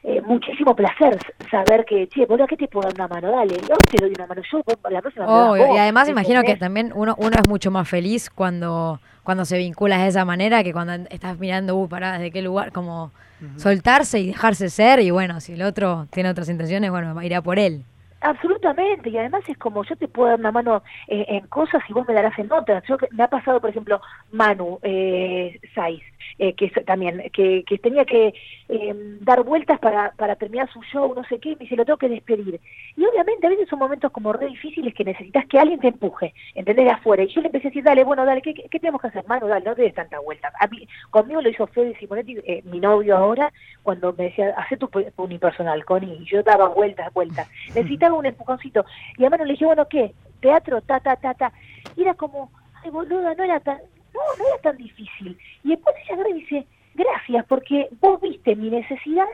eh, 0.02 0.20
muchísimo 0.22 0.74
placer 0.74 1.18
saber 1.50 1.84
que, 1.84 2.06
che, 2.08 2.24
boludo, 2.26 2.46
¿qué 2.46 2.56
te 2.56 2.68
puedo 2.68 2.88
dar 2.88 2.94
una 2.94 3.08
mano? 3.08 3.30
Dale, 3.36 3.54
yo 3.68 3.76
te 3.90 3.98
doy 3.98 4.12
una 4.16 4.26
mano, 4.26 4.42
yo 4.50 4.60
la 4.88 5.00
próxima 5.02 5.26
me 5.26 5.32
das 5.32 5.48
Obvio, 5.50 5.66
vos, 5.66 5.76
y 5.76 5.78
además 5.78 6.08
imagino 6.08 6.42
que 6.42 6.56
también 6.56 6.92
uno, 6.94 7.14
uno 7.18 7.36
es 7.38 7.48
mucho 7.48 7.70
más 7.70 7.88
feliz 7.88 8.30
cuando, 8.30 8.98
cuando 9.22 9.44
se 9.44 9.58
vincula 9.58 9.98
de 9.98 10.08
esa 10.08 10.24
manera 10.24 10.64
que 10.64 10.72
cuando 10.72 10.94
estás 11.10 11.38
mirando, 11.38 11.76
uh, 11.76 11.88
pará, 11.88 12.12
¿desde 12.12 12.30
qué 12.30 12.42
lugar? 12.42 12.72
Como 12.72 13.12
soltarse 13.56 14.20
y 14.20 14.26
dejarse 14.26 14.68
ser 14.68 15.00
y 15.00 15.10
bueno, 15.10 15.40
si 15.40 15.54
el 15.54 15.62
otro 15.62 16.06
tiene 16.10 16.28
otras 16.28 16.48
intenciones, 16.48 16.90
bueno, 16.90 17.20
irá 17.22 17.40
por 17.40 17.58
él. 17.58 17.84
Absolutamente, 18.22 19.08
y 19.08 19.16
además 19.16 19.42
es 19.48 19.56
como 19.56 19.82
yo 19.84 19.96
te 19.96 20.06
puedo 20.06 20.28
dar 20.28 20.38
una 20.38 20.52
mano 20.52 20.82
eh, 21.08 21.24
en 21.28 21.46
cosas 21.46 21.82
y 21.88 21.94
vos 21.94 22.06
me 22.06 22.12
darás 22.12 22.38
en 22.38 22.52
otras. 22.52 22.84
Yo, 22.86 22.98
me 23.12 23.22
ha 23.22 23.28
pasado, 23.28 23.60
por 23.60 23.70
ejemplo, 23.70 24.00
Manu 24.30 24.78
eh, 24.82 25.58
Saiz, 25.74 26.02
eh, 26.38 26.54
que 26.54 26.68
también, 26.84 27.30
que, 27.32 27.64
tenía 27.82 28.04
que 28.04 28.34
eh, 28.68 28.94
dar 29.20 29.42
vueltas 29.42 29.78
para, 29.78 30.12
para 30.12 30.36
terminar 30.36 30.70
su 30.70 30.82
show, 30.82 31.14
no 31.14 31.24
sé 31.24 31.38
qué, 31.38 31.50
y 31.50 31.56
me 31.56 31.60
dice, 31.60 31.76
lo 31.76 31.84
tengo 31.86 31.96
que 31.96 32.08
despedir. 32.10 32.60
Y 32.94 33.04
obviamente 33.06 33.46
a 33.46 33.50
veces 33.50 33.68
son 33.68 33.78
momentos 33.78 34.12
como 34.12 34.32
re 34.32 34.48
difíciles 34.48 34.94
que 34.94 35.04
necesitas 35.04 35.46
que 35.46 35.58
alguien 35.58 35.80
te 35.80 35.88
empuje, 35.88 36.34
¿entendés? 36.54 36.86
De 36.86 36.90
afuera. 36.90 37.22
Y 37.22 37.28
yo 37.28 37.40
le 37.40 37.46
empecé 37.48 37.68
a 37.68 37.70
decir, 37.70 37.84
dale, 37.84 38.04
bueno, 38.04 38.26
dale, 38.26 38.42
¿qué, 38.42 38.54
tenemos 38.70 39.00
que 39.00 39.08
hacer? 39.08 39.24
Manu, 39.26 39.46
dale, 39.46 39.64
no 39.64 39.74
te 39.74 39.82
des 39.82 39.94
tanta 39.94 40.18
vuelta. 40.20 40.52
A 40.60 40.66
mí, 40.66 40.86
conmigo 41.10 41.40
lo 41.40 41.48
hizo 41.48 41.66
Fede 41.68 41.96
Simonetti, 41.98 42.36
eh, 42.44 42.62
mi 42.64 42.80
novio 42.80 43.16
ahora, 43.16 43.50
cuando 43.82 44.12
me 44.12 44.24
decía, 44.24 44.54
haz 44.58 44.78
tu 44.78 44.90
unipersonal, 45.16 45.84
Connie, 45.86 46.18
y 46.20 46.24
yo 46.26 46.42
daba 46.42 46.68
vueltas, 46.68 47.12
vueltas. 47.14 47.48
Necesitaba 47.74 48.09
un 48.18 48.26
empujoncito. 48.26 48.84
Y 49.16 49.24
a 49.24 49.30
Manu 49.30 49.44
le 49.44 49.52
dije, 49.52 49.64
bueno, 49.66 49.86
¿qué? 49.88 50.14
Teatro, 50.40 50.80
ta, 50.82 51.00
ta, 51.00 51.16
ta, 51.16 51.34
ta. 51.34 51.52
Y 51.96 52.02
era 52.02 52.14
como, 52.14 52.50
ay, 52.82 52.90
boluda, 52.90 53.34
no 53.34 53.44
era 53.44 53.60
tan, 53.60 53.78
no, 54.14 54.20
no 54.38 54.46
era 54.48 54.58
tan 54.62 54.76
difícil. 54.76 55.36
Y 55.64 55.68
después 55.70 55.94
ella 56.04 56.14
agarra 56.14 56.30
y 56.30 56.40
dice, 56.40 56.66
gracias, 56.94 57.44
porque 57.46 57.88
vos 58.00 58.20
viste 58.20 58.56
mi 58.56 58.70
necesidad 58.70 59.26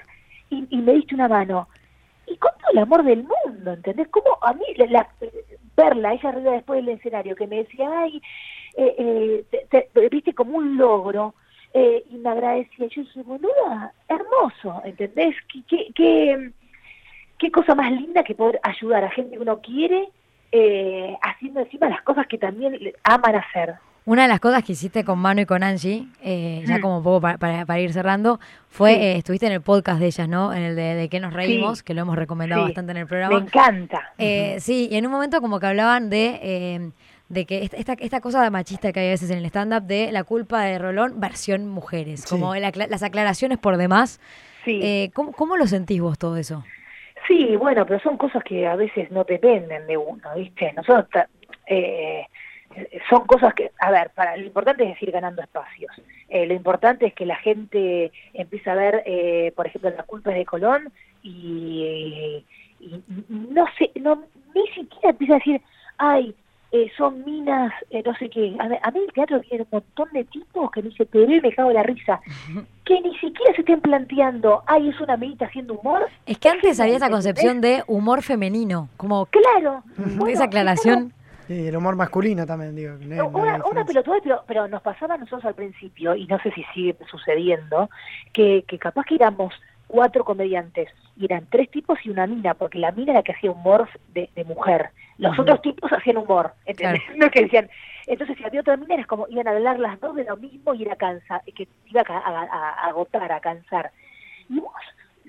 y, 0.51 0.67
y 0.71 0.77
me 0.79 0.95
diste 0.95 1.15
una 1.15 1.29
mano. 1.29 1.69
Y 2.27 2.37
con 2.39 2.51
todo 2.59 2.71
el 2.73 2.79
amor 2.79 3.05
del 3.05 3.25
mundo, 3.25 3.73
¿entendés? 3.73 4.09
Como 4.09 4.37
a 4.43 4.53
mí, 4.53 4.65
la, 4.77 4.87
la- 4.87 5.09
verla, 5.77 6.15
ella 6.15 6.29
arriba 6.31 6.53
después 6.53 6.85
del 6.85 6.97
escenario, 6.97 7.37
que 7.37 7.47
me 7.47 7.59
decía, 7.59 7.89
ay, 8.01 8.21
eh, 8.77 8.95
eh, 8.99 9.45
te- 9.71 9.89
te- 9.93 10.09
viste 10.09 10.35
como 10.35 10.57
un 10.59 10.77
logro, 10.77 11.35
eh, 11.75 12.03
y 12.11 12.17
me 12.17 12.31
agradecía. 12.31 12.87
Yo 12.89 13.03
dije, 13.03 13.23
boluda, 13.23 13.93
hermoso, 14.09 14.81
¿entendés? 14.85 15.37
¿Qué, 15.53 15.63
qué, 15.69 15.93
qué, 15.95 16.51
qué 17.39 17.51
cosa 17.51 17.75
más 17.75 17.91
linda 17.93 18.23
que 18.25 18.35
poder 18.35 18.59
ayudar 18.63 19.05
a 19.05 19.11
gente 19.11 19.37
que 19.37 19.43
uno 19.43 19.61
quiere, 19.61 20.09
eh, 20.53 21.17
haciendo 21.23 21.61
encima 21.61 21.89
las 21.89 22.03
cosas 22.03 22.27
que 22.27 22.39
también 22.39 22.79
aman 23.05 23.35
hacer. 23.37 23.75
Una 24.05 24.23
de 24.23 24.29
las 24.29 24.39
cosas 24.39 24.63
que 24.63 24.73
hiciste 24.73 25.05
con 25.05 25.19
Manu 25.19 25.41
y 25.41 25.47
con 25.47 25.65
Angie, 25.65 26.07
eh, 26.23 26.63
ya 26.65 26.79
Mm. 26.79 26.81
como 26.81 26.99
un 26.99 27.03
poco 27.03 27.21
para, 27.21 27.39
para- 27.39 27.67
para 27.67 27.81
ir 27.81 27.93
cerrando, 27.93 28.39
fue, 28.69 28.95
Sí. 28.95 29.01
eh, 29.01 29.17
estuviste 29.17 29.47
en 29.47 29.53
el 29.53 29.63
podcast 29.63 29.99
de 29.99 30.07
ellas, 30.07 30.29
¿no? 30.29 30.55
En 30.55 30.63
el 30.63 30.77
de, 30.77 30.95
de 30.95 31.09
qué 31.09 31.19
nos 31.19 31.33
reímos, 31.35 31.79
Sí. 31.79 31.85
que 31.85 31.93
lo 31.93 32.03
hemos 32.03 32.15
recomendado 32.17 32.63
Sí. 32.63 32.69
bastante 32.69 32.93
en 32.93 32.99
el 32.99 33.05
Me 33.05 33.09
programa. 33.09 33.37
encanta. 33.39 34.13
Eh, 34.17 34.59
sí, 34.61 34.89
y 34.93 34.97
en 34.97 35.07
un 35.07 35.13
momento 35.13 35.41
como 35.41 35.59
que 35.59 35.67
hablaban 35.67 36.09
de, 36.09 36.93
de 37.29 37.45
que 37.47 37.69
esta, 37.73 37.95
esta, 37.95 38.21
cosa 38.21 38.49
machista 38.51 38.93
que 38.93 39.01
hay 39.01 39.07
a 39.09 39.11
veces 39.11 39.29
en 39.33 39.39
el 39.39 39.47
stand-up 39.47 39.83
de 39.83 40.13
la 40.13 40.23
culpa 40.23 40.63
de 40.63 40.79
Rolón 40.79 41.19
versión 41.19 41.67
mujeres, 41.69 42.21
Sí. 42.21 42.29
como 42.31 42.55
las 42.55 43.03
aclaraciones 43.03 43.59
por 43.59 43.77
demás. 43.77 44.21
Sí. 44.65 44.79
Eh, 44.81 45.11
¿cómo, 45.15 45.33
¿Cómo 45.33 45.57
lo 45.57 45.67
sentís 45.67 46.01
vos 46.01 46.17
todo 46.17 46.37
eso? 46.37 46.63
Sí, 47.27 47.57
bueno, 47.57 47.85
pero 47.87 47.99
son 48.01 48.17
cosas 48.17 48.43
que 48.45 48.67
a 48.67 48.77
veces 48.77 49.11
no 49.11 49.25
dependen 49.25 49.87
de 49.87 49.97
uno, 49.97 50.35
¿viste? 50.37 50.73
Nosotros, 50.75 51.09
ta- 51.11 51.29
eh, 51.67 52.27
son 53.09 53.27
cosas 53.27 53.55
que, 53.55 53.73
a 53.81 53.91
ver, 53.91 54.11
para 54.11 54.37
lo 54.37 54.45
importante 54.45 54.89
es 54.89 55.03
ir 55.03 55.11
ganando 55.11 55.43
espacios. 55.43 55.91
Eh, 56.29 56.47
lo 56.47 56.55
importante 56.55 57.07
es 57.07 57.15
que 57.15 57.27
la 57.27 57.37
gente 57.37 58.13
empiece 58.35 58.71
a 58.71 58.75
ver, 58.75 59.03
eh, 59.07 59.53
por 59.57 59.67
ejemplo, 59.67 59.91
la 59.91 60.03
culpa 60.03 60.31
es 60.31 60.37
de 60.37 60.45
Colón 60.45 60.93
y, 61.23 62.45
y 62.81 63.03
no 63.29 63.65
sé, 63.79 63.91
no, 64.01 64.23
ni 64.55 64.67
siquiera 64.69 65.11
empieza 65.11 65.35
a 65.35 65.39
decir, 65.39 65.61
ay, 65.99 66.35
eh, 66.77 66.93
son 66.97 67.25
minas, 67.25 67.73
eh, 67.91 68.03
no 68.05 68.15
sé 68.17 68.29
qué. 68.29 68.55
A, 68.59 68.65
a 68.89 68.91
mí 68.91 69.01
el 69.07 69.13
teatro 69.13 69.41
viene 69.41 69.65
un 69.65 69.69
montón 69.71 70.09
de 70.13 70.25
tipos 70.25 70.71
que 70.71 70.83
me 70.83 70.91
dice, 70.91 71.07
te 71.07 71.19
veo 71.19 71.37
y 71.37 71.41
me 71.41 71.53
cago 71.53 71.71
en 71.71 71.77
la 71.77 71.83
risa. 71.83 72.21
Que 72.87 73.01
ni 73.01 73.13
siquiera 73.19 73.53
se 73.57 73.63
estén 73.63 73.81
planteando, 73.81 74.63
ay, 74.65 74.91
es 74.91 75.01
una 75.01 75.17
minita 75.17 75.47
haciendo 75.47 75.75
humor. 75.75 76.07
Es 76.25 76.39
que 76.39 76.49
antes 76.49 76.79
había 76.79 76.95
esa 76.95 77.11
concepción 77.11 77.61
de 77.61 77.83
humor 77.89 78.23
femenino, 78.23 78.89
como 78.97 79.27
Claro. 79.27 79.83
Bueno, 79.97 80.29
esa 80.29 80.45
aclaración. 80.45 81.13
Y 81.49 81.67
el 81.67 81.77
humor 81.77 81.97
masculino 81.97 82.47
también, 82.47 82.77
digo. 82.77 82.95
no 83.01 83.17
No, 83.17 83.29
una, 83.41 83.61
una 83.65 83.85
pelotudez, 83.85 84.21
pero, 84.23 84.45
pero 84.47 84.69
nos 84.69 84.83
pasaba 84.83 85.15
a 85.15 85.19
nosotros 85.19 85.45
al 85.45 85.55
principio, 85.55 86.15
y 86.15 86.29
no 86.29 86.39
sé 86.41 86.53
si 86.53 86.63
sigue 86.75 86.97
sucediendo, 87.11 87.91
que, 88.33 88.65
que 88.69 88.79
capaz 88.79 89.05
que 89.05 89.17
éramos 89.17 89.53
cuatro 89.89 90.25
comediantes, 90.25 90.89
y 91.17 91.25
eran 91.25 91.47
tres 91.51 91.69
tipos 91.71 91.99
y 92.05 92.11
una 92.11 92.29
mina, 92.29 92.55
porque 92.55 92.79
la 92.79 92.93
mina 92.93 93.13
era 93.13 93.21
la 93.21 93.25
que 93.25 93.33
hacía 93.33 93.51
humor 93.51 93.89
de, 94.15 94.31
de 94.37 94.45
mujer. 94.45 94.91
Los 95.19 95.39
otros 95.39 95.63
tipos 95.63 95.91
hacían 95.93 96.19
humor, 96.19 96.53
¿entendés? 96.67 97.03
No 97.17 97.31
que 97.31 97.43
decían, 97.43 97.69
entonces 98.07 98.37
si 98.37 98.45
había 98.45 98.61
otra 98.61 98.77
mina, 98.77 98.95
era 98.95 99.05
como, 99.05 99.27
iban 99.29 99.49
a 99.49 99.53
hablar 99.53 99.79
las 99.79 99.99
dos 100.01 100.15
de 100.15 100.25
lo 100.25 100.37
mismo 100.37 100.75
y 100.75 100.83
era 100.83 100.97
cansa, 100.97 101.43
que 101.55 101.67
iba 101.87 102.03
a, 102.07 102.19
a- 102.19 102.43
a- 102.43 102.71
a 102.85 102.87
agotar, 102.89 103.33
a 103.33 103.41
cansar. 103.41 103.91
Y 104.49 104.61
vos 104.61 104.73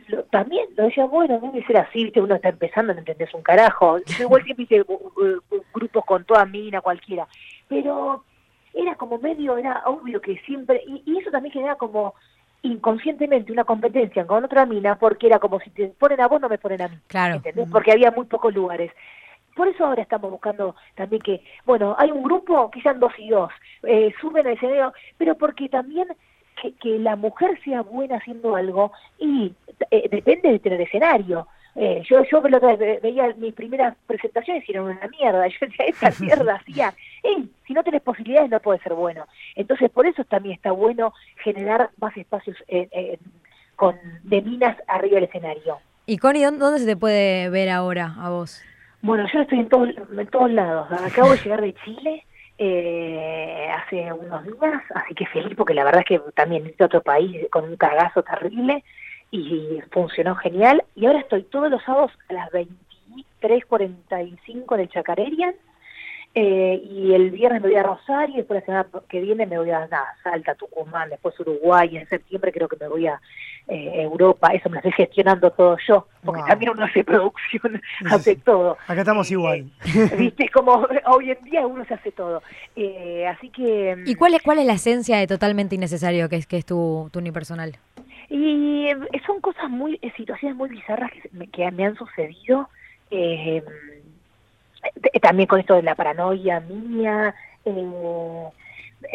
lo- 0.08 0.24
también 0.26 0.66
lo 0.76 0.84
decía, 0.84 1.06
bueno, 1.06 1.40
debe 1.40 1.66
ser 1.66 1.78
así, 1.78 2.04
viste, 2.04 2.22
uno 2.22 2.36
está 2.36 2.50
empezando, 2.50 2.94
no 2.94 3.00
entendés 3.00 3.34
un 3.34 3.42
carajo. 3.44 3.98
Yo 4.18 4.24
igual 4.26 4.44
siempre 4.44 4.64
hice 4.66 4.82
uh, 4.82 4.94
uh, 4.94 5.64
grupos 5.74 6.06
con 6.06 6.24
toda 6.26 6.46
mina, 6.46 6.82
cualquiera. 6.82 7.28
Pero 7.68 8.24
era 8.74 8.94
como 8.96 9.18
medio, 9.18 9.58
era 9.58 9.82
obvio 9.86 10.22
que 10.22 10.38
siempre, 10.46 10.82
y, 10.86 11.02
y 11.06 11.18
eso 11.20 11.32
también 11.32 11.54
genera 11.54 11.76
como 11.76 12.14
inconscientemente 12.62 13.52
una 13.52 13.64
competencia 13.64 14.26
con 14.28 14.44
otra 14.44 14.66
mina, 14.66 14.96
porque 15.00 15.28
era 15.28 15.40
como 15.40 15.60
si 15.60 15.70
te 15.70 15.88
ponen 15.88 16.20
a 16.22 16.28
vos, 16.28 16.42
no 16.42 16.50
me 16.50 16.58
ponen 16.58 16.82
a 16.82 16.88
mí. 16.88 16.98
Claro. 17.08 17.36
¿entendés? 17.36 17.70
Porque 17.72 17.92
había 17.92 18.12
muy 18.12 18.26
pocos 18.26 18.54
lugares. 18.54 18.92
Por 19.58 19.68
eso 19.68 19.86
ahora 19.86 20.04
estamos 20.04 20.32
buscando 20.32 20.76
también 20.96 21.22
que, 21.22 21.44
bueno, 21.66 21.96
hay 21.98 22.12
un 22.12 22.24
grupo 22.24 22.72
que 22.72 22.82
sean 22.82 23.00
dos 23.00 23.12
y 23.18 23.28
dos, 23.30 23.52
eh, 23.84 24.14
suben 24.22 24.48
al 24.48 24.54
escenario, 24.54 24.94
pero 25.18 25.36
porque 25.36 25.68
también 25.68 26.08
que, 26.62 26.72
que 26.76 26.98
la 27.00 27.16
mujer 27.16 27.60
sea 27.66 27.82
buena 27.82 28.18
haciendo 28.18 28.56
algo 28.56 28.92
y 29.20 29.54
eh, 29.92 30.08
depende 30.10 30.52
de 30.52 30.60
tener 30.60 30.80
escenario. 30.82 31.48
Eh, 31.76 32.02
yo 32.10 32.24
yo 32.24 32.42
vez 32.42 32.80
ve- 32.80 33.00
veía 33.04 33.36
mis 33.38 33.54
primeras 33.54 33.96
presentaciones 34.08 34.68
y 34.68 34.72
eran 34.72 34.86
una 34.86 35.08
mierda. 35.10 35.46
Yo 35.54 35.58
decía, 35.68 35.86
esta 35.88 36.10
mierda 36.20 36.56
hacía. 36.56 36.94
Si 37.68 37.74
no 37.74 37.84
tenés 37.84 38.02
posibilidades 38.02 38.50
no 38.50 38.60
puede 38.60 38.80
ser 38.80 38.94
bueno. 38.96 39.28
Entonces, 39.56 39.92
por 39.92 40.08
eso 40.08 40.24
también 40.24 40.56
está 40.56 40.72
bueno 40.72 41.14
generar 41.44 41.92
más 42.02 42.16
espacios 42.18 42.58
eh, 42.68 42.88
eh, 42.92 43.20
con 43.76 43.96
de 44.24 44.42
minas 44.42 44.76
arriba 44.88 45.16
del 45.16 45.26
escenario. 45.26 45.78
Y 46.08 46.18
Connie, 46.18 46.44
¿dónde, 46.46 46.60
dónde 46.62 46.80
se 46.80 46.86
te 46.88 46.98
puede 46.98 47.50
ver 47.52 47.70
ahora 47.70 48.16
a 48.20 48.30
vos? 48.32 48.64
Bueno, 49.02 49.26
yo 49.32 49.42
estoy 49.42 49.60
en, 49.60 49.70
todos 49.70 49.90
en 49.90 50.28
todos 50.28 50.52
lados. 50.52 50.88
Acabo 50.92 51.32
de 51.32 51.38
llegar 51.38 51.62
de 51.62 51.74
Chile 51.86 52.26
eh, 52.58 53.70
hace 53.72 54.12
unos 54.12 54.44
días, 54.44 54.82
así 54.96 55.14
que 55.14 55.28
feliz 55.28 55.56
porque 55.56 55.74
la 55.74 55.84
verdad 55.84 56.02
es 56.02 56.08
que 56.08 56.20
también 56.34 56.66
hice 56.66 56.84
otro 56.84 57.02
país 57.02 57.46
con 57.52 57.66
un 57.66 57.78
cagazo 57.78 58.24
terrible 58.24 58.84
y 59.32 59.80
funcionó 59.92 60.36
genial. 60.36 60.84
Y 60.96 61.06
ahora 61.06 61.20
estoy 61.20 61.44
todos 61.44 61.70
los 61.70 61.84
sábados 61.84 62.12
a 62.30 62.34
las 62.34 62.50
23.45 62.52 64.76
en 64.76 64.80
el 64.80 64.90
Chacarerian 64.90 65.54
eh, 66.36 66.82
y 66.84 67.14
el 67.14 67.32
viernes 67.32 67.62
me 67.62 67.70
voy 67.70 67.78
a 67.78 67.84
Rosario 67.84 68.36
y 68.36 68.38
después 68.38 68.60
la 68.62 68.66
semana 68.66 68.88
que 69.10 69.22
viene 69.22 69.46
me 69.48 69.58
voy 69.58 69.72
a 69.72 69.80
nada, 69.88 70.06
Salta, 70.24 70.54
Tucumán, 70.56 71.10
después 71.10 71.40
Uruguay 71.40 71.90
y 71.92 71.98
en 71.98 72.08
septiembre 72.08 72.52
creo 72.52 72.68
que 72.68 72.78
me 72.80 72.88
voy 72.88 73.08
a 73.08 73.20
eh, 73.68 74.04
Europa. 74.04 74.50
Eso 74.54 74.70
me 74.70 74.76
lo 74.76 74.80
estoy 74.80 74.92
gestionando 74.94 75.50
todo 75.52 75.78
yo, 75.88 76.08
porque 76.24 76.40
Wow. 76.42 76.48
también 76.50 76.72
uno 76.72 76.86
hace 76.86 77.04
producción, 77.04 77.82
hace 78.10 78.36
todo. 78.38 78.78
Acá 78.88 79.02
estamos 79.02 79.30
Eh, 79.30 79.34
igual. 79.34 79.66
Viste, 80.18 80.48
como 80.50 80.88
hoy 81.08 81.32
en 81.32 81.42
día 81.44 81.66
uno 81.66 81.84
se 81.86 81.96
hace 81.96 82.12
todo. 82.12 82.42
Eh, 82.76 83.26
así 83.28 83.50
que... 83.50 83.96
¿Y 84.06 84.16
cuál 84.16 84.36
es, 84.36 84.42
cuál 84.44 84.60
es 84.60 84.66
la 84.68 84.74
esencia 84.74 85.18
de 85.18 85.28
totalmente 85.28 85.76
innecesario 85.76 86.30
que 86.30 86.36
es, 86.38 86.46
que 86.48 86.58
es 86.58 86.66
tu, 86.66 87.10
tu 87.12 87.20
unipersonal? 87.20 87.76
Y 88.30 88.88
eh, 88.90 88.96
son 89.26 89.42
cosas 89.42 89.70
muy, 89.70 89.98
eh, 90.02 90.12
situaciones 90.16 90.56
muy 90.56 90.70
bizarras 90.70 91.12
que, 91.12 91.22
se- 91.22 91.30
me, 91.32 91.48
que 91.48 91.70
me 91.72 91.86
han 91.86 91.96
sucedido. 91.96 92.70
eh, 93.10 93.64
también 95.22 95.48
con 95.48 95.60
esto 95.60 95.76
de 95.76 95.84
la 95.84 95.96
paranoia 95.96 96.60
mía. 96.62 97.34
eh, 97.66 98.50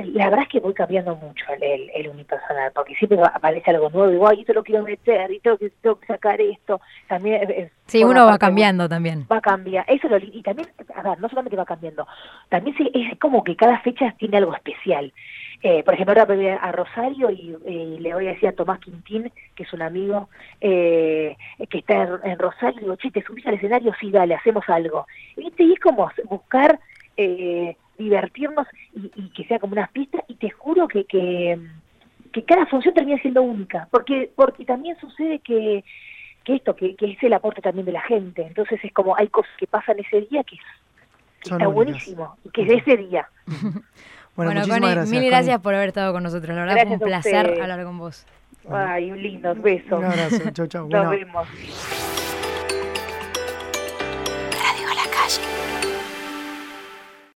la 0.05 0.27
verdad 0.27 0.43
es 0.45 0.49
que 0.49 0.61
voy 0.61 0.75
cambiando 0.75 1.17
mucho 1.17 1.45
el, 1.55 1.63
el, 1.63 1.91
el 1.95 2.09
unipersonal, 2.09 2.71
porque 2.73 2.95
siempre 2.95 3.19
aparece 3.21 3.71
algo 3.73 3.91
nuevo, 3.91 4.09
y 4.09 4.13
digo, 4.13 4.29
ay, 4.29 4.41
esto 4.41 4.53
lo 4.53 4.63
quiero 4.63 4.85
meter, 4.85 5.31
y 5.33 5.41
tengo 5.41 5.59
que, 5.59 5.71
tengo 5.81 5.99
que 5.99 6.07
sacar 6.07 6.41
esto. 6.41 6.81
También 7.09 7.51
eh, 7.51 7.71
Sí, 7.87 8.01
forma 8.03 8.13
uno 8.23 8.27
va 8.27 8.39
cambiando 8.39 8.89
también. 8.89 9.27
va 9.31 9.39
a 9.39 9.41
cambiar. 9.41 9.85
Eso 9.89 10.09
lo, 10.09 10.19
y 10.19 10.41
también, 10.43 10.69
a 10.95 11.03
ver, 11.03 11.19
no 11.21 11.29
solamente 11.29 11.57
va 11.57 11.65
cambiando, 11.65 12.07
también 12.49 12.77
se- 12.77 12.91
es 12.95 13.19
como 13.19 13.43
que 13.43 13.57
cada 13.57 13.81
fecha 13.81 14.15
tiene 14.19 14.37
algo 14.37 14.55
especial. 14.55 15.13
Eh, 15.65 15.85
por 15.85 15.95
ejemplo, 15.95 16.13
ahora 16.13 16.35
voy 16.35 16.49
a 16.49 16.73
Rosario 16.73 17.31
y, 17.31 17.57
eh, 17.65 17.97
le 18.01 18.13
voy 18.13 18.27
a 18.27 18.33
decir 18.33 18.49
a 18.49 18.53
Tomás 18.53 18.81
Quintín, 18.81 19.31
que 19.55 19.63
es 19.63 19.73
un 19.73 19.83
amigo 19.83 20.29
eh, 20.61 21.37
que 21.71 21.79
está 21.79 22.19
en, 22.25 22.39
Rosario, 22.39 22.81
y 22.81 22.83
digo, 22.83 22.97
che, 22.97 23.13
¿te 23.13 23.23
subís 23.23 23.47
al 23.47 23.55
escenario? 23.55 23.95
Sí, 24.01 24.11
dale, 24.11 24.35
hacemos 24.35 24.69
algo. 24.69 25.07
Y 25.37 25.73
es 25.73 25.81
como 25.81 26.11
buscar 26.25 26.81
divertirnos 27.97 28.67
y, 28.93 29.29
que 29.31 29.45
sea 29.45 29.61
como 29.61 29.75
una 29.75 29.87
fiesta, 29.87 30.25
y 30.27 30.35
te 30.35 30.51
juro 30.51 30.89
que, 30.89 31.05
que, 31.05 31.61
cada 32.45 32.67
función 32.67 32.93
termina 32.93 33.21
siendo 33.21 33.43
única, 33.43 33.87
porque, 33.93 34.33
porque 34.35 34.65
también 34.65 34.97
sucede 34.99 35.39
que, 35.39 35.85
que 36.43 36.57
esto, 36.57 36.75
que, 36.75 36.97
que 36.97 37.13
es 37.13 37.23
el 37.23 37.35
aporte 37.35 37.63
también 37.63 37.87
de 37.87 37.93
la 37.93 38.03
gente, 38.03 38.43
entonces 38.43 38.81
es 38.83 38.93
como 38.93 39.17
hay 39.17 39.29
cosas 39.29 39.53
que 39.59 39.69
pasan 39.69 40.01
ese 40.01 40.23
día 40.23 40.43
que, 40.43 40.57
está 41.45 41.69
buenísimo, 41.69 42.37
y 42.45 42.51
que 42.51 42.63
es 42.63 42.69
de 42.69 42.75
ese 42.75 42.97
día. 42.97 43.29
Bueno, 44.35 44.63
bueno 44.67 45.07
mil 45.07 45.25
gracias 45.27 45.61
por 45.61 45.75
haber 45.75 45.89
estado 45.89 46.13
con 46.13 46.23
nosotros. 46.23 46.57
La 46.57 46.65
verdad 46.65 46.87
fue 46.87 46.95
un 46.95 47.01
placer 47.01 47.61
hablar 47.61 47.85
con 47.85 47.99
vos. 47.99 48.27
Ay, 48.71 49.11
un 49.11 49.23
lindo 49.23 49.55
beso. 49.55 49.99
Un 49.99 50.05
abrazo. 50.05 50.51
Chau, 50.53 50.67
chau. 50.67 50.89
Nos 50.89 51.11
vemos. 51.11 51.49